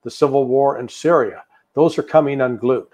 the 0.03 0.11
civil 0.21 0.45
war 0.45 0.79
in 0.79 0.87
syria 0.87 1.43
those 1.73 1.97
are 1.97 2.03
coming 2.15 2.41
unglued 2.41 2.87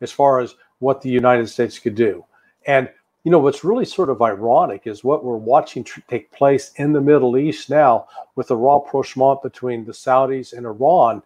as 0.00 0.12
far 0.12 0.40
as 0.40 0.54
what 0.80 1.00
the 1.00 1.08
united 1.08 1.48
states 1.48 1.78
could 1.78 1.94
do. 1.94 2.24
And 2.66 2.90
you 3.24 3.30
know 3.30 3.38
what's 3.38 3.62
really 3.62 3.84
sort 3.84 4.10
of 4.10 4.20
ironic 4.20 4.82
is 4.86 5.04
what 5.04 5.24
we're 5.24 5.36
watching 5.36 5.84
tr- 5.84 6.00
take 6.08 6.30
place 6.32 6.72
in 6.76 6.92
the 6.92 7.00
middle 7.00 7.36
east 7.36 7.70
now 7.70 8.08
with 8.34 8.48
the 8.48 8.56
rapprochement 8.56 9.42
between 9.42 9.84
the 9.84 9.92
saudis 9.92 10.52
and 10.52 10.66
iran 10.66 11.22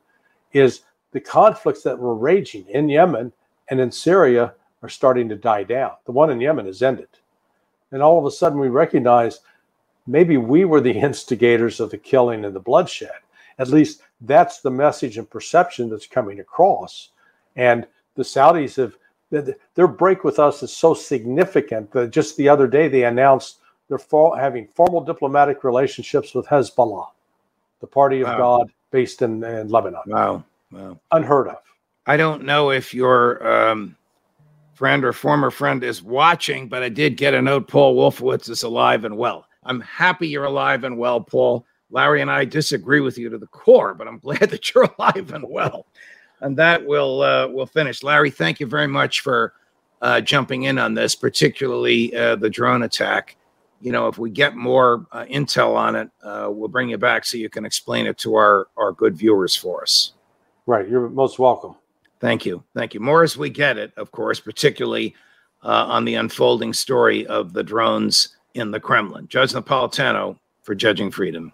is 0.53 0.83
the 1.13 1.21
conflicts 1.21 1.83
that 1.83 1.99
were 1.99 2.15
raging 2.15 2.67
in 2.69 2.89
yemen 2.89 3.33
and 3.71 3.81
in 3.81 3.91
syria 3.91 4.53
are 4.83 4.91
starting 4.91 5.29
to 5.31 5.37
die 5.37 5.63
down. 5.63 5.93
The 6.05 6.13
one 6.13 6.31
in 6.31 6.41
yemen 6.41 6.67
is 6.67 6.83
ended. 6.83 7.09
And 7.93 8.03
all 8.03 8.19
of 8.19 8.27
a 8.27 8.31
sudden 8.31 8.59
we 8.59 8.69
recognize 8.69 9.41
maybe 10.07 10.37
we 10.37 10.65
were 10.65 10.81
the 10.81 10.99
instigators 11.09 11.81
of 11.81 11.91
the 11.91 11.99
killing 11.99 12.45
and 12.45 12.55
the 12.55 12.61
bloodshed 12.61 13.11
at 13.59 13.69
least 13.69 14.03
that's 14.23 14.61
the 14.61 14.71
message 14.71 15.19
and 15.19 15.29
perception 15.31 15.89
that's 15.89 16.07
coming 16.07 16.41
across 16.41 17.11
and 17.57 17.87
the 18.15 18.23
saudis 18.23 18.77
have 18.77 18.97
their 19.31 19.89
break 19.89 20.25
with 20.25 20.39
us 20.39 20.63
is 20.63 20.73
so 20.73 20.95
significant 20.95 21.91
that 21.93 22.11
just 22.11 22.37
the 22.37 22.49
other 22.49 22.67
day 22.67 22.89
they 22.89 23.05
announced 23.05 23.59
they're 23.89 23.99
for, 23.99 24.39
having 24.39 24.69
formal 24.75 25.01
diplomatic 25.01 25.65
relationships 25.65 26.35
with 26.35 26.47
Hezbollah, 26.47 27.09
the 27.81 27.87
party 27.87 28.21
of 28.21 28.29
wow. 28.29 28.39
God 28.39 28.73
based 28.91 29.23
in, 29.23 29.43
in 29.45 29.69
Lebanon. 29.69 30.03
Wow. 30.07 30.45
Wow. 30.73 30.99
Unheard 31.13 31.49
of. 31.49 31.59
I 32.07 32.17
don't 32.17 32.45
know 32.45 32.71
if 32.71 32.95
your 32.95 33.47
um, 33.47 33.97
friend 34.75 35.05
or 35.05 35.13
former 35.13 35.51
friend 35.51 35.83
is 35.83 36.03
watching, 36.03 36.69
but 36.69 36.83
I 36.83 36.89
did 36.89 37.17
get 37.17 37.35
a 37.35 37.43
note 37.43 37.69
Paul 37.69 37.97
Wolfowitz 37.97 38.49
is 38.49 38.63
alive 38.63 39.05
and 39.05 39.17
well. 39.17 39.46
I'm 39.67 39.81
happy 39.81 40.29
you're 40.29 40.45
alive 40.45 40.85
and 40.85 40.97
well, 40.99 41.21
Paul. 41.21 41.67
Larry 41.91 42.21
and 42.21 42.31
I 42.31 42.45
disagree 42.45 43.01
with 43.01 43.17
you 43.17 43.29
to 43.31 43.39
the 43.39 43.47
core, 43.47 43.95
but 43.95 44.09
I'm 44.09 44.19
glad 44.27 44.51
that 44.51 44.75
you're 44.75 44.89
alive 44.99 45.33
and 45.33 45.45
well 45.49 45.87
and 46.41 46.57
that 46.57 46.85
will 46.85 47.23
uh, 47.23 47.47
will 47.49 47.67
finish. 47.67 48.03
Larry, 48.03 48.31
thank 48.31 48.61
you 48.61 48.67
very 48.67 48.87
much 48.87 49.21
for 49.21 49.55
uh, 50.03 50.21
jumping 50.21 50.65
in 50.65 50.79
on 50.79 50.95
this, 50.95 51.15
particularly 51.15 52.15
uh, 52.15 52.37
the 52.37 52.51
drone 52.51 52.83
attack. 52.83 53.37
You 53.81 53.93
know, 53.93 54.09
if 54.09 54.19
we 54.19 54.31
get 54.31 54.57
more 54.57 55.07
uh, 55.13 55.25
intel 55.25 55.75
on 55.77 55.97
it, 55.97 56.11
uh, 56.23 56.49
we'll 56.51 56.69
bring 56.69 56.89
you 56.89 56.99
back 56.99 57.25
so 57.25 57.37
you 57.37 57.51
can 57.51 57.65
explain 57.65 58.07
it 58.07 58.19
to 58.19 58.35
our 58.35 58.69
our 58.77 58.93
good 58.93 59.17
viewers 59.17 59.55
for 59.57 59.83
us. 59.83 60.13
Right, 60.67 60.89
you're 60.89 61.09
most 61.09 61.39
welcome. 61.39 61.77
Thank 62.19 62.47
you, 62.47 62.63
thank 62.75 62.95
you. 62.95 63.01
More 63.01 63.23
as 63.23 63.37
we 63.37 63.51
get 63.51 63.77
it, 63.77 63.93
of 63.97 64.11
course, 64.11 64.41
particularly 64.41 65.15
uh, 65.63 65.85
on 65.87 66.05
the 66.05 66.15
unfolding 66.15 66.73
story 66.73 67.27
of 67.27 67.53
the 67.53 67.63
drones 67.63 68.36
in 68.57 68.71
the 68.71 68.81
Kremlin. 68.81 69.29
Judge 69.29 69.53
Napolitano 69.53 70.39
for 70.63 70.75
Judging 70.75 71.11
Freedom. 71.11 71.53